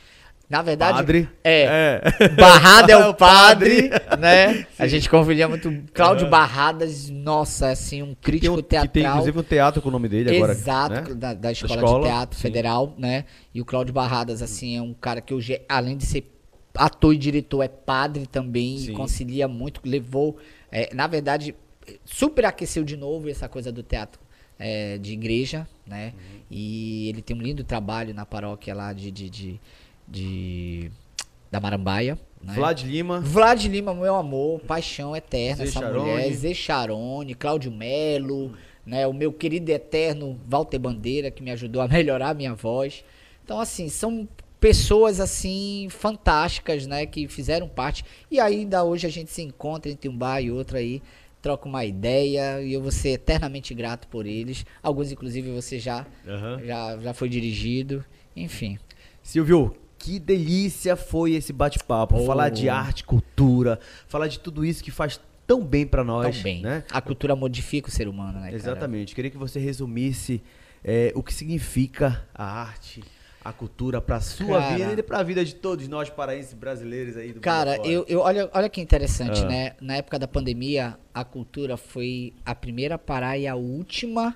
[0.50, 1.30] na verdade, Padre.
[1.44, 2.30] é, É.
[2.36, 4.66] Barrada é É o padre, né?
[4.80, 9.14] A gente confundia muito Cláudio Barradas, nossa, assim, um Tem crítico que tem teatral.
[9.14, 10.54] inclusive um teatro com o nome dele agora.
[10.54, 11.16] Exato, né?
[11.16, 12.42] da, da escola, escola, de Teatro sim.
[12.42, 13.26] Federal, né?
[13.54, 16.36] E o Cláudio Barradas, assim, é um cara que hoje, além de ser
[16.76, 18.92] ator e diretor, é padre também, Sim.
[18.92, 20.38] e concilia muito, levou,
[20.72, 21.56] é, na verdade,
[22.06, 24.20] superaqueceu de novo essa coisa do teatro
[24.58, 26.14] é, de igreja, né?
[26.16, 26.40] Uhum.
[26.52, 29.62] E ele tem um lindo trabalho na paróquia lá de, de, de,
[30.10, 30.92] de
[31.52, 32.18] da Marambaia.
[32.42, 32.54] Né?
[32.54, 33.20] Vlad Lima.
[33.20, 36.12] Vlad Lima, meu amor, paixão eterna, Zé essa Charone.
[36.12, 36.34] mulher.
[36.34, 38.54] Zé Charone, Cláudio Melo,
[38.86, 39.06] né?
[39.08, 43.04] O meu querido eterno Walter Bandeira, que me ajudou a melhorar a minha voz.
[43.44, 44.28] Então, assim, são
[44.60, 48.04] pessoas assim fantásticas, né, que fizeram parte.
[48.30, 51.02] E ainda hoje a gente se encontra entre um bar e outro aí,
[51.42, 54.66] troca uma ideia e eu vou ser eternamente grato por eles.
[54.84, 56.66] Alguns inclusive você já uhum.
[56.66, 58.04] já, já foi dirigido,
[58.36, 58.78] enfim.
[59.24, 62.26] Silvio, que delícia foi esse bate-papo, oh.
[62.26, 66.44] falar de arte, cultura, falar de tudo isso que faz tão bem para nós, tão
[66.44, 66.62] bem.
[66.62, 66.84] né?
[66.90, 68.54] A cultura modifica o ser humano, né?
[68.54, 69.10] Exatamente.
[69.10, 69.16] Cara?
[69.16, 70.42] Queria que você resumisse
[70.84, 73.04] é, o que significa a arte,
[73.44, 77.18] a cultura para sua cara, vida e para a vida de todos nós paraenses brasileiros
[77.18, 79.48] aí do Cara, eu, eu olha, olha que interessante, ah.
[79.48, 79.74] né?
[79.82, 84.36] Na época da pandemia, a cultura foi a primeira a parar e a última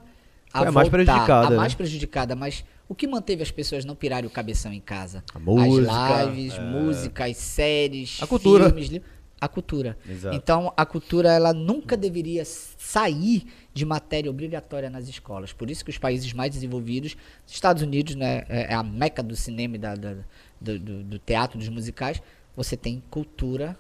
[0.54, 1.48] a, foi a mais prejudicada.
[1.48, 1.56] A né?
[1.56, 5.24] mais prejudicada, mas o que manteve as pessoas não pirarem o cabeção em casa?
[5.34, 6.60] A música, as lives, é...
[6.62, 8.66] músicas, séries, a cultura.
[8.66, 9.02] filmes,
[9.42, 9.98] a cultura.
[10.08, 10.36] Exato.
[10.36, 15.52] Então, a cultura ela nunca deveria sair de matéria obrigatória nas escolas.
[15.52, 17.18] Por isso que os países mais desenvolvidos,
[17.48, 20.16] Estados Unidos, né, é, é a meca do cinema e da, da
[20.62, 22.22] do, do, do teatro, dos musicais,
[22.56, 23.76] você tem cultura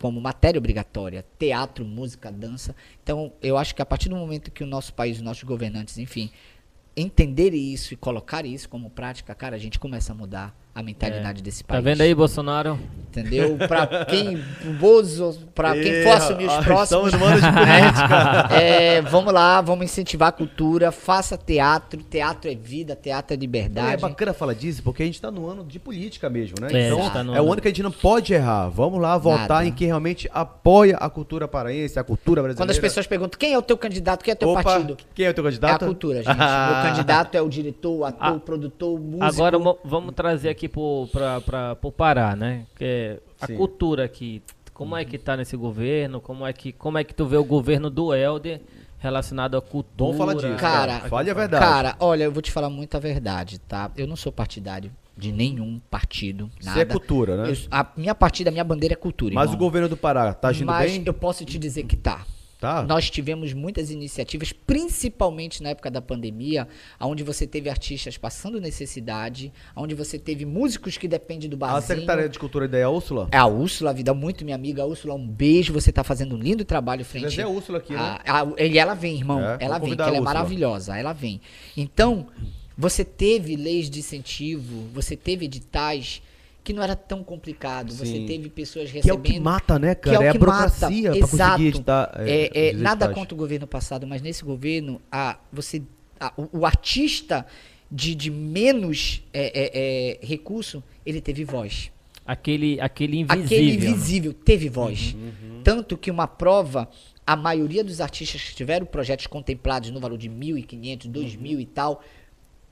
[0.00, 2.74] como matéria obrigatória, teatro, música, dança.
[3.00, 5.98] Então, eu acho que a partir do momento que o nosso país, os nossos governantes,
[5.98, 6.32] enfim,
[6.96, 11.40] entenderem isso e colocarem isso como prática, cara, a gente começa a mudar a mentalidade
[11.40, 11.42] é.
[11.42, 11.84] desse tá país.
[11.84, 12.78] Tá vendo aí, Bolsonaro?
[13.10, 13.56] Entendeu?
[13.66, 17.12] Pra quem, o Bozo, pra quem for assumir os próximos.
[17.12, 18.54] Estamos de política.
[18.54, 23.94] é, vamos lá, vamos incentivar a cultura, faça teatro, teatro é vida, teatro é liberdade.
[23.94, 26.68] É, bacana falar disso, porque a gente tá no ano de política mesmo, né?
[26.72, 28.68] É, então, tá é o ano que a gente não pode errar.
[28.68, 29.66] Vamos lá votar Nada.
[29.66, 32.64] em quem realmente apoia a cultura paraense, a cultura brasileira.
[32.64, 34.96] Quando as pessoas perguntam quem é o teu candidato, quem é o teu Opa, partido?
[35.12, 35.82] Quem é o teu candidato?
[35.82, 36.36] É a cultura, gente.
[36.36, 36.36] Meu
[36.90, 39.24] candidato é o diretor, o ator, o produtor, o músico.
[39.24, 42.66] Agora vamos trazer aqui para o Pará, né?
[42.76, 43.56] Que é a Sim.
[43.56, 44.42] cultura aqui.
[44.72, 46.20] Como é que tá nesse governo?
[46.20, 48.60] Como é que, como é que tu vê o governo do Helder
[48.98, 50.12] relacionado à cultura?
[50.12, 50.60] Vamos falar disso.
[50.60, 51.64] Cara, fale a verdade.
[51.64, 53.90] Cara, olha, eu vou te falar muito a verdade, tá?
[53.96, 56.70] Eu não sou partidário de nenhum partido, nada.
[56.70, 57.50] Isso é cultura, né?
[57.50, 59.56] Eu, a minha partida, a minha bandeira é cultura, Mas irmão.
[59.56, 61.02] o governo do Pará tá agindo Mas bem?
[61.04, 62.24] eu posso te dizer que tá.
[62.60, 62.82] Tá.
[62.82, 66.68] Nós tivemos muitas iniciativas, principalmente na época da pandemia,
[67.00, 71.78] onde você teve artistas passando necessidade, onde você teve músicos que dependem do barzinho.
[71.78, 73.28] A Secretaria de Cultura é a Úrsula?
[73.32, 74.84] É a Úrsula, vida muito minha amiga.
[74.84, 75.72] Úrsula, um beijo.
[75.72, 77.24] Você está fazendo um lindo trabalho frente.
[77.24, 78.18] Mas é a Úrsula aqui, né?
[78.26, 79.40] A, a, e ela vem, irmão.
[79.40, 80.98] É, ela vem, que ela é maravilhosa.
[80.98, 81.40] Ela vem.
[81.74, 82.26] Então,
[82.76, 86.20] você teve leis de incentivo, você teve editais
[86.70, 87.92] que não era tão complicado.
[87.92, 87.98] Sim.
[87.98, 89.20] Você teve pessoas recebendo.
[89.22, 90.18] Que é o que mata, né, cara?
[90.18, 92.12] Que é, é a burocracia para conseguir editar.
[92.16, 95.82] É, é, é nada contra o governo passado, mas nesse governo, a, você,
[96.18, 97.44] a, o, o, artista
[97.90, 101.90] de, de menos é, é, recurso, ele teve voz.
[102.24, 103.44] Aquele, aquele invisível.
[103.44, 105.14] Aquele invisível teve voz.
[105.14, 105.62] Uhum, uhum.
[105.64, 106.88] Tanto que uma prova,
[107.26, 111.60] a maioria dos artistas que tiveram projetos contemplados no valor de 1.500, 2.000 uhum.
[111.60, 112.04] e tal,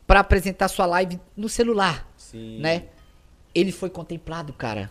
[0.06, 2.60] para apresentar sua live no celular, Sim.
[2.60, 2.84] né?
[3.60, 4.90] Ele foi contemplado, cara.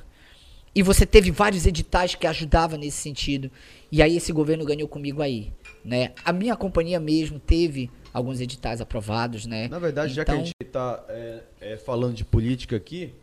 [0.75, 3.49] E você teve vários editais que ajudavam nesse sentido.
[3.91, 5.51] E aí esse governo ganhou comigo aí,
[5.83, 6.11] né?
[6.23, 9.67] A minha companhia mesmo teve alguns editais aprovados, né?
[9.67, 10.15] Na verdade, então...
[10.15, 13.13] já que a então gente está é, é, falando de política aqui,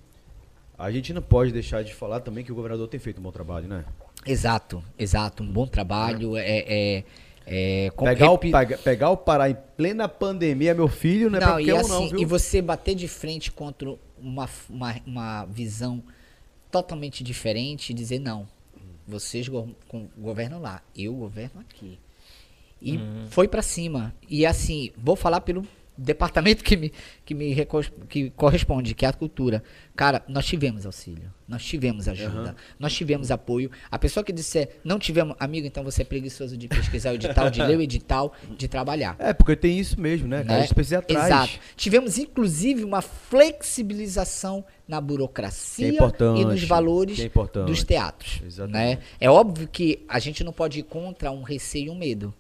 [0.76, 3.30] a gente não pode deixar de falar também que o governador tem feito um bom
[3.30, 3.84] trabalho, né?
[4.26, 6.36] Exato, exato, um bom trabalho.
[6.36, 7.04] É, é,
[7.46, 11.60] é pegar, o, pega, pegar o Pará em plena pandemia, meu filho, não é não,
[11.60, 12.18] e assim, não, viu?
[12.18, 16.02] E você bater de frente contra uma, uma, uma visão
[16.70, 18.48] totalmente diferente e dizer não,
[19.06, 19.68] vocês go
[20.16, 21.98] governam lá, eu governo aqui.
[22.80, 23.26] E uhum.
[23.28, 24.14] foi para cima.
[24.28, 25.66] E assim, vou falar pelo
[25.96, 26.92] departamento que me,
[27.24, 27.66] que me
[28.08, 29.62] que corresponde, que é a cultura.
[29.94, 32.54] Cara, nós tivemos auxílio, nós tivemos ajuda, uhum.
[32.78, 33.70] nós tivemos apoio.
[33.90, 37.48] A pessoa que disser, não tivemos, amigo, então você é preguiçoso de pesquisar o edital,
[37.48, 39.14] de ler o edital, de trabalhar.
[39.18, 40.38] É, porque tem isso mesmo, né?
[40.38, 40.44] né?
[40.44, 40.64] Cara,
[40.98, 41.26] atrás.
[41.26, 41.60] Exato.
[41.76, 48.42] Tivemos, inclusive, uma flexibilização na burocracia é e nos valores é dos teatros.
[48.68, 48.98] Né?
[49.20, 52.34] É óbvio que a gente não pode ir contra um receio e um medo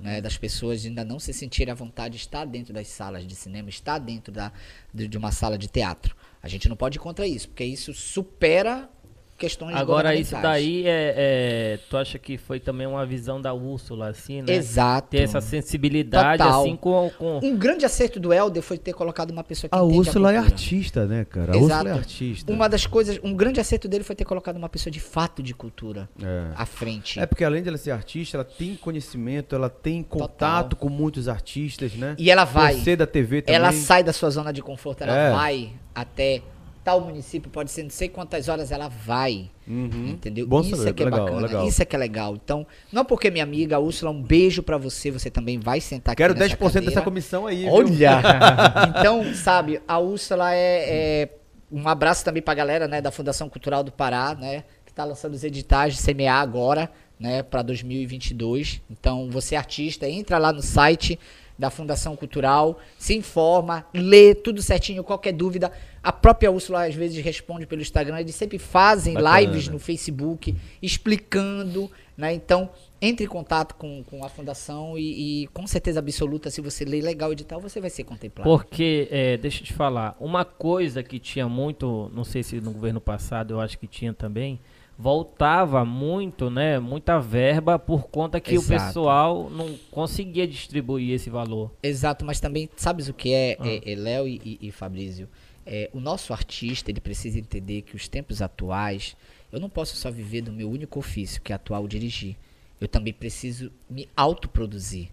[0.00, 3.34] né, das pessoas ainda não se sentirem à vontade de estar dentro das salas de
[3.34, 4.52] cinema, estar dentro da,
[4.92, 6.16] de, de uma sala de teatro.
[6.42, 8.88] A gente não pode ir contra isso, porque isso supera
[9.36, 14.08] questões Agora, isso daí é, é- Tu acha que foi também uma visão da Úrsula,
[14.08, 14.54] assim, né?
[14.54, 15.08] Exato.
[15.10, 16.60] Ter essa sensibilidade, Total.
[16.62, 17.10] assim, com.
[17.18, 17.40] com...
[17.42, 20.54] Um grande acerto do Helder foi ter colocado uma pessoa que A Úrsula é cultura.
[20.54, 21.52] artista, né, cara?
[21.52, 21.74] A Exato.
[21.74, 22.52] Úrsula é artista.
[22.52, 25.54] Uma das coisas, um grande acerto dele foi ter colocado uma pessoa de fato de
[25.54, 26.48] cultura É.
[26.56, 27.20] à frente.
[27.20, 31.92] É porque além dela ser artista, ela tem conhecimento, ela tem contato com muitos artistas,
[31.94, 32.14] né?
[32.18, 32.74] E ela vai.
[32.74, 33.56] Você da TV também.
[33.56, 35.30] Ela sai da sua zona de conforto, ela É.
[35.30, 36.42] vai até
[36.86, 39.50] tal município, pode ser não sei quantas horas ela vai.
[39.66, 40.10] Uhum.
[40.10, 40.46] Entendeu?
[40.46, 41.40] Bom isso saber, é que é legal, bacana.
[41.48, 41.66] legal.
[41.66, 42.36] Isso é que é legal.
[42.36, 45.10] Então, não porque minha amiga, Úrsula, um beijo pra você.
[45.10, 47.02] Você também vai sentar aqui Quero nessa 10% dessa cadeira.
[47.02, 47.68] comissão aí.
[47.68, 48.22] Olha!
[49.00, 51.28] então, sabe, a Úrsula é, é-
[51.72, 54.62] Um abraço também pra galera, né, da Fundação Cultural do Pará, né?
[54.86, 58.80] Que tá lançando os editais de CMA agora, né, pra 2022.
[58.88, 61.18] Então, você é artista, entra lá no site
[61.58, 65.72] da Fundação Cultural, se informa, lê tudo certinho, qualquer dúvida.
[66.02, 69.40] A própria Úrsula às vezes responde pelo Instagram, eles sempre fazem Bacana.
[69.40, 72.32] lives no Facebook explicando, né?
[72.32, 76.84] Então, entre em contato com, com a fundação e, e, com certeza absoluta, se você
[76.84, 78.48] ler legal o edital, você vai ser contemplado.
[78.48, 82.70] Porque, é, deixa eu te falar, uma coisa que tinha muito, não sei se no
[82.70, 84.60] governo passado eu acho que tinha também,
[84.98, 88.66] voltava muito, né, muita verba por conta que Exato.
[88.66, 91.70] o pessoal não conseguia distribuir esse valor.
[91.82, 93.66] Exato, mas também, sabes o que é, Ah.
[93.68, 95.28] é, é, Léo e, e- e Fabrício?
[95.66, 99.16] É, o nosso artista, ele precisa entender que os tempos atuais,
[99.52, 102.36] eu não posso só viver do meu único ofício, que é atuar o dirigir.
[102.80, 105.08] Eu também preciso me autoproduzir.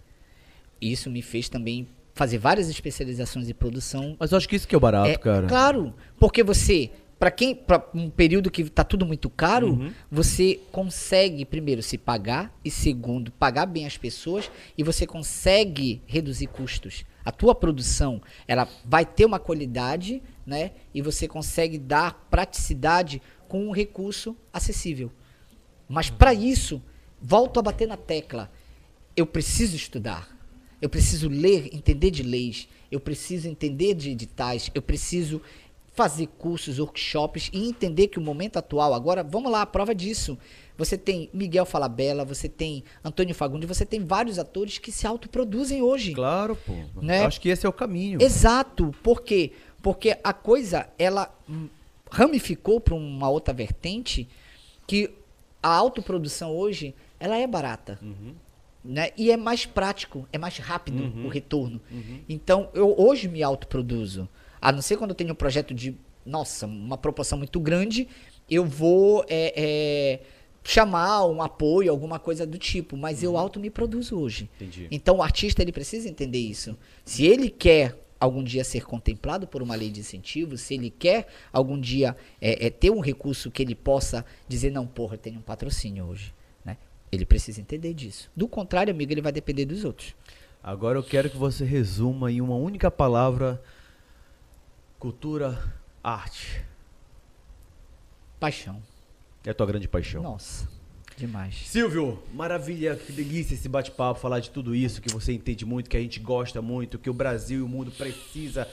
[0.80, 4.74] Isso me fez também fazer várias especializações em produção Mas eu acho que isso que
[4.74, 5.46] é o barato, É, cara.
[5.48, 6.90] Claro, porque você,
[7.24, 9.90] para quem, para um período que tá tudo muito caro, Uhum.
[10.10, 16.48] você consegue primeiro se pagar e segundo pagar bem as pessoas e você consegue reduzir
[16.48, 17.02] custos.
[17.24, 20.72] A tua produção, ela vai ter uma qualidade, né?
[20.92, 25.10] E você consegue dar praticidade com um recurso acessível.
[25.88, 26.82] Mas para isso,
[27.18, 28.52] volto a bater na tecla.
[29.16, 30.28] Eu preciso estudar.
[30.78, 32.68] Eu preciso ler, entender de leis.
[32.92, 34.70] Eu preciso entender de editais.
[34.74, 35.40] Eu preciso
[35.94, 40.36] fazer cursos, workshops e entender que o momento atual, agora, vamos lá, a prova disso.
[40.76, 45.82] Você tem Miguel Falabella, você tem Antônio Fagundes, você tem vários atores que se autoproduzem
[45.82, 46.12] hoje.
[46.12, 46.72] Claro, pô.
[47.00, 47.24] Né?
[47.24, 48.20] Acho que esse é o caminho.
[48.20, 48.92] Exato.
[49.04, 49.52] Por quê?
[49.80, 51.32] Porque a coisa, ela
[52.10, 54.28] ramificou para uma outra vertente
[54.88, 55.10] que
[55.62, 58.00] a autoprodução hoje, ela é barata.
[58.84, 59.10] Né?
[59.16, 61.80] E é mais prático, é mais rápido o retorno.
[62.28, 64.28] Então, eu hoje me autoproduzo.
[64.64, 65.94] A não ser quando eu tenho um projeto de,
[66.24, 68.08] nossa, uma proporção muito grande,
[68.50, 70.20] eu vou é, é,
[70.64, 72.96] chamar um apoio, alguma coisa do tipo.
[72.96, 74.48] Mas eu auto me produzo hoje.
[74.56, 74.88] Entendi.
[74.90, 76.78] Então o artista ele precisa entender isso.
[77.04, 81.26] Se ele quer algum dia ser contemplado por uma lei de incentivo, se ele quer
[81.52, 85.40] algum dia é, é, ter um recurso que ele possa dizer, não, porra, eu tenho
[85.40, 86.32] um patrocínio hoje.
[86.64, 86.78] Né?
[87.12, 88.30] Ele precisa entender disso.
[88.34, 90.14] Do contrário, amigo, ele vai depender dos outros.
[90.62, 93.62] Agora eu quero que você resuma em uma única palavra:
[95.04, 95.62] cultura,
[96.02, 96.64] arte.
[98.40, 98.82] Paixão.
[99.44, 100.22] É a tua grande paixão.
[100.22, 100.66] Nossa,
[101.14, 101.56] demais.
[101.66, 105.96] Silvio, maravilha, que delícia esse bate-papo, falar de tudo isso que você entende muito, que
[105.98, 108.66] a gente gosta muito, que o Brasil e o mundo precisa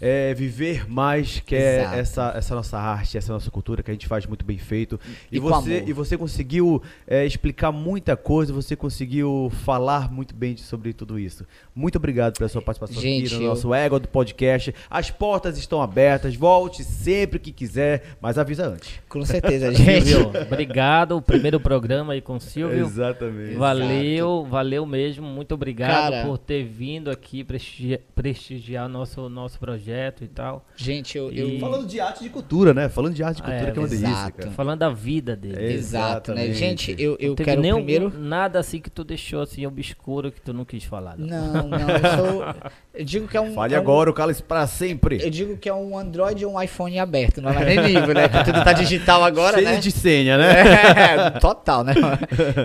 [0.00, 1.96] é, viver mais, que é Exato.
[1.96, 4.98] essa, essa nossa arte, essa nossa cultura que a gente faz muito bem feito.
[5.30, 10.54] E, E você, e você conseguiu é, explicar muita coisa, você conseguiu falar muito bem
[10.54, 11.46] de- sobre tudo isso.
[11.74, 14.74] Muito obrigado pela sua participação Gente, aqui no eu- nosso Ego do Podcast.
[14.90, 19.00] As portas estão abertas, volte sempre que quiser, mas avisa antes.
[19.08, 20.06] Com certeza, gente.
[20.06, 21.16] Silvio, obrigado.
[21.16, 22.84] O primeiro programa aí com o Silvio.
[22.86, 23.54] Exatamente.
[23.54, 25.26] Valeu, valeu mesmo.
[25.26, 26.24] Muito obrigado Cara.
[26.26, 29.75] por ter vindo aqui prestigiar, prestigiar nosso, nosso projeto
[30.24, 30.66] e tal.
[30.76, 32.88] Gente, eu, eu- E- Falando de arte de cultura, né?
[32.88, 34.36] Falando de arte de cultura, É, que é uma delícia, exato.
[34.38, 34.50] cara.
[34.52, 35.56] Falando da vida dele.
[35.58, 36.52] É, Exato, né?
[36.52, 38.12] Gente, eu, eu quero nenhum, primeiro.
[38.18, 41.16] nada assim que tu deixou assim obscuro que tu não quis falar.
[41.16, 41.26] não.
[41.52, 42.44] Não, não, eu sou.
[42.96, 43.52] Eu digo que é um.
[43.52, 45.22] Fale é um- agora, o cálice para sempre.
[45.22, 48.26] Eu digo que é um Android ou um iPhone aberto, não é nem livro, né?
[48.26, 49.76] Que tudo tá digital agora, Cheio né?
[49.78, 50.46] de senha, né?
[51.26, 51.92] É, total, né?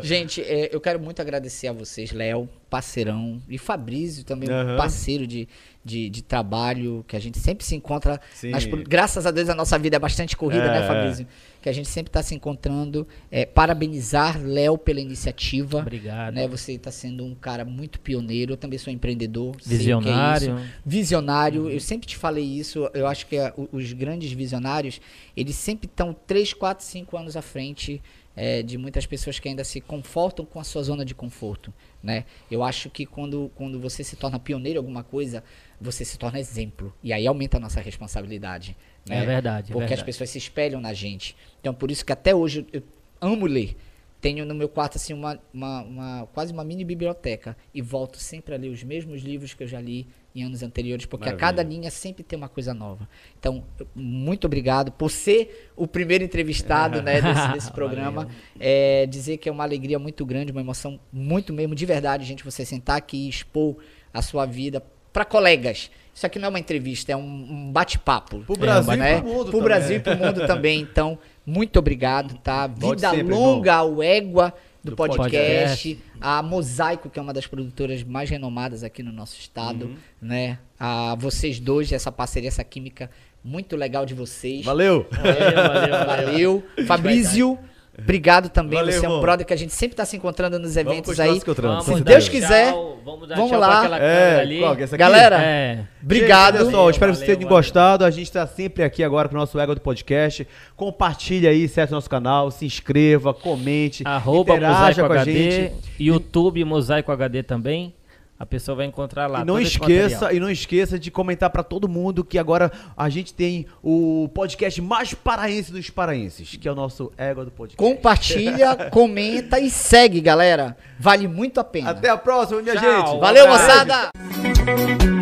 [0.01, 4.77] Gente, é, eu quero muito agradecer a vocês, Léo, parceirão, e Fabrício também, um Aham.
[4.77, 5.45] parceiro de,
[5.83, 8.19] de, de trabalho, que a gente sempre se encontra.
[8.45, 11.27] Nas graças a Deus a nossa vida é bastante corrida, É, né, Fabrício?
[11.61, 13.05] Que a gente sempre está se encontrando.
[13.29, 15.79] É, parabenizar Léo pela iniciativa.
[15.79, 16.33] Obrigado.
[16.33, 18.53] Né, você está sendo um cara muito pioneiro.
[18.53, 19.57] Eu também sou empreendedor.
[19.61, 20.55] sei o que é Visionário.
[20.57, 20.69] isso.
[20.85, 22.89] Visionário, eu sempre te falei isso.
[22.93, 25.01] Eu acho que é, os grandes visionários,
[25.35, 28.01] eles sempre estão 3, 4, 5 anos à frente
[28.35, 31.73] é, de muitas pessoas que ainda se confortam com a sua zona de conforto.
[32.01, 32.25] Né?
[32.49, 35.43] Eu acho que quando, quando você se torna pioneiro em alguma coisa,
[35.79, 36.93] você se torna exemplo.
[37.03, 38.75] E aí aumenta a nossa responsabilidade.
[39.07, 39.23] Né?
[39.23, 39.71] É verdade.
[39.71, 40.01] Porque é verdade.
[40.01, 41.35] as pessoas se espelham na gente.
[41.59, 42.83] Então, por isso que até hoje eu
[43.19, 43.75] amo ler.
[44.19, 48.53] Tenho no meu quarto assim uma, uma, uma, quase uma mini biblioteca e volto sempre
[48.53, 51.47] a ler os mesmos livros que eu já li em anos anteriores, porque Maravilha.
[51.47, 53.07] a cada linha sempre tem uma coisa nova.
[53.39, 53.63] Então,
[53.93, 58.27] muito obrigado por ser o primeiro entrevistado né, desse, desse programa.
[58.59, 62.43] É, dizer que é uma alegria muito grande, uma emoção muito mesmo, de verdade, gente,
[62.43, 63.77] você sentar aqui e expor
[64.13, 65.91] a sua vida para colegas.
[66.13, 68.39] Isso aqui não é uma entrevista, é um, um bate-papo.
[68.45, 69.21] Pro Brasil e né?
[69.21, 69.63] pro mundo Pro também.
[69.63, 70.81] Brasil e pro mundo também.
[70.81, 72.67] Então, muito obrigado, tá?
[72.67, 74.53] Vida longa ao Égua
[74.83, 79.39] do, Do podcast, a Mosaico, que é uma das produtoras mais renomadas aqui no nosso
[79.39, 79.95] estado, Uhum.
[80.21, 80.57] né?
[80.79, 83.09] A vocês dois, essa parceria, essa química
[83.43, 84.65] muito legal de vocês.
[84.65, 85.07] Valeu!
[85.11, 86.05] Valeu, valeu, valeu.
[86.05, 86.63] Valeu.
[86.87, 87.59] Fabrício,
[88.03, 88.77] obrigado também.
[88.79, 89.21] Valeu, Você é um irmão.
[89.21, 91.29] brother que a gente sempre tá se encontrando nos Vamos eventos aí.
[91.37, 91.85] se.
[91.85, 92.71] Vamos Deus tchau, quiser,
[93.05, 93.97] vamos dar vamos tchau lá.
[93.99, 94.59] É, ali.
[94.59, 94.99] qual que é essa aqui?
[94.99, 95.85] Galera, É.
[96.01, 96.59] obrigado.
[96.59, 97.57] Gente, só, espero que Valeu, vocês tenham valeu.
[97.57, 98.05] gostado.
[98.05, 100.47] A gente está sempre aqui agora com o nosso Ego do Podcast.
[100.75, 105.51] Compartilha aí, acesse o nosso canal, se inscreva, comente, Arroba interaja Mosaico com a HD,
[105.51, 105.75] gente.
[105.99, 107.93] YouTube Mosaico HD também.
[108.41, 109.41] A pessoa vai encontrar lá.
[109.41, 113.35] E não esqueça, e não esqueça de comentar pra todo mundo que agora a gente
[113.35, 117.77] tem o podcast mais paraense dos paraenses, que é o nosso Ego do Podcast.
[117.77, 120.75] Compartilha, comenta e segue, galera.
[120.99, 121.91] Vale muito a pena.
[121.91, 123.09] Até a próxima, minha Tchau.
[123.09, 123.19] gente.
[123.19, 125.20] Valeu, moçada!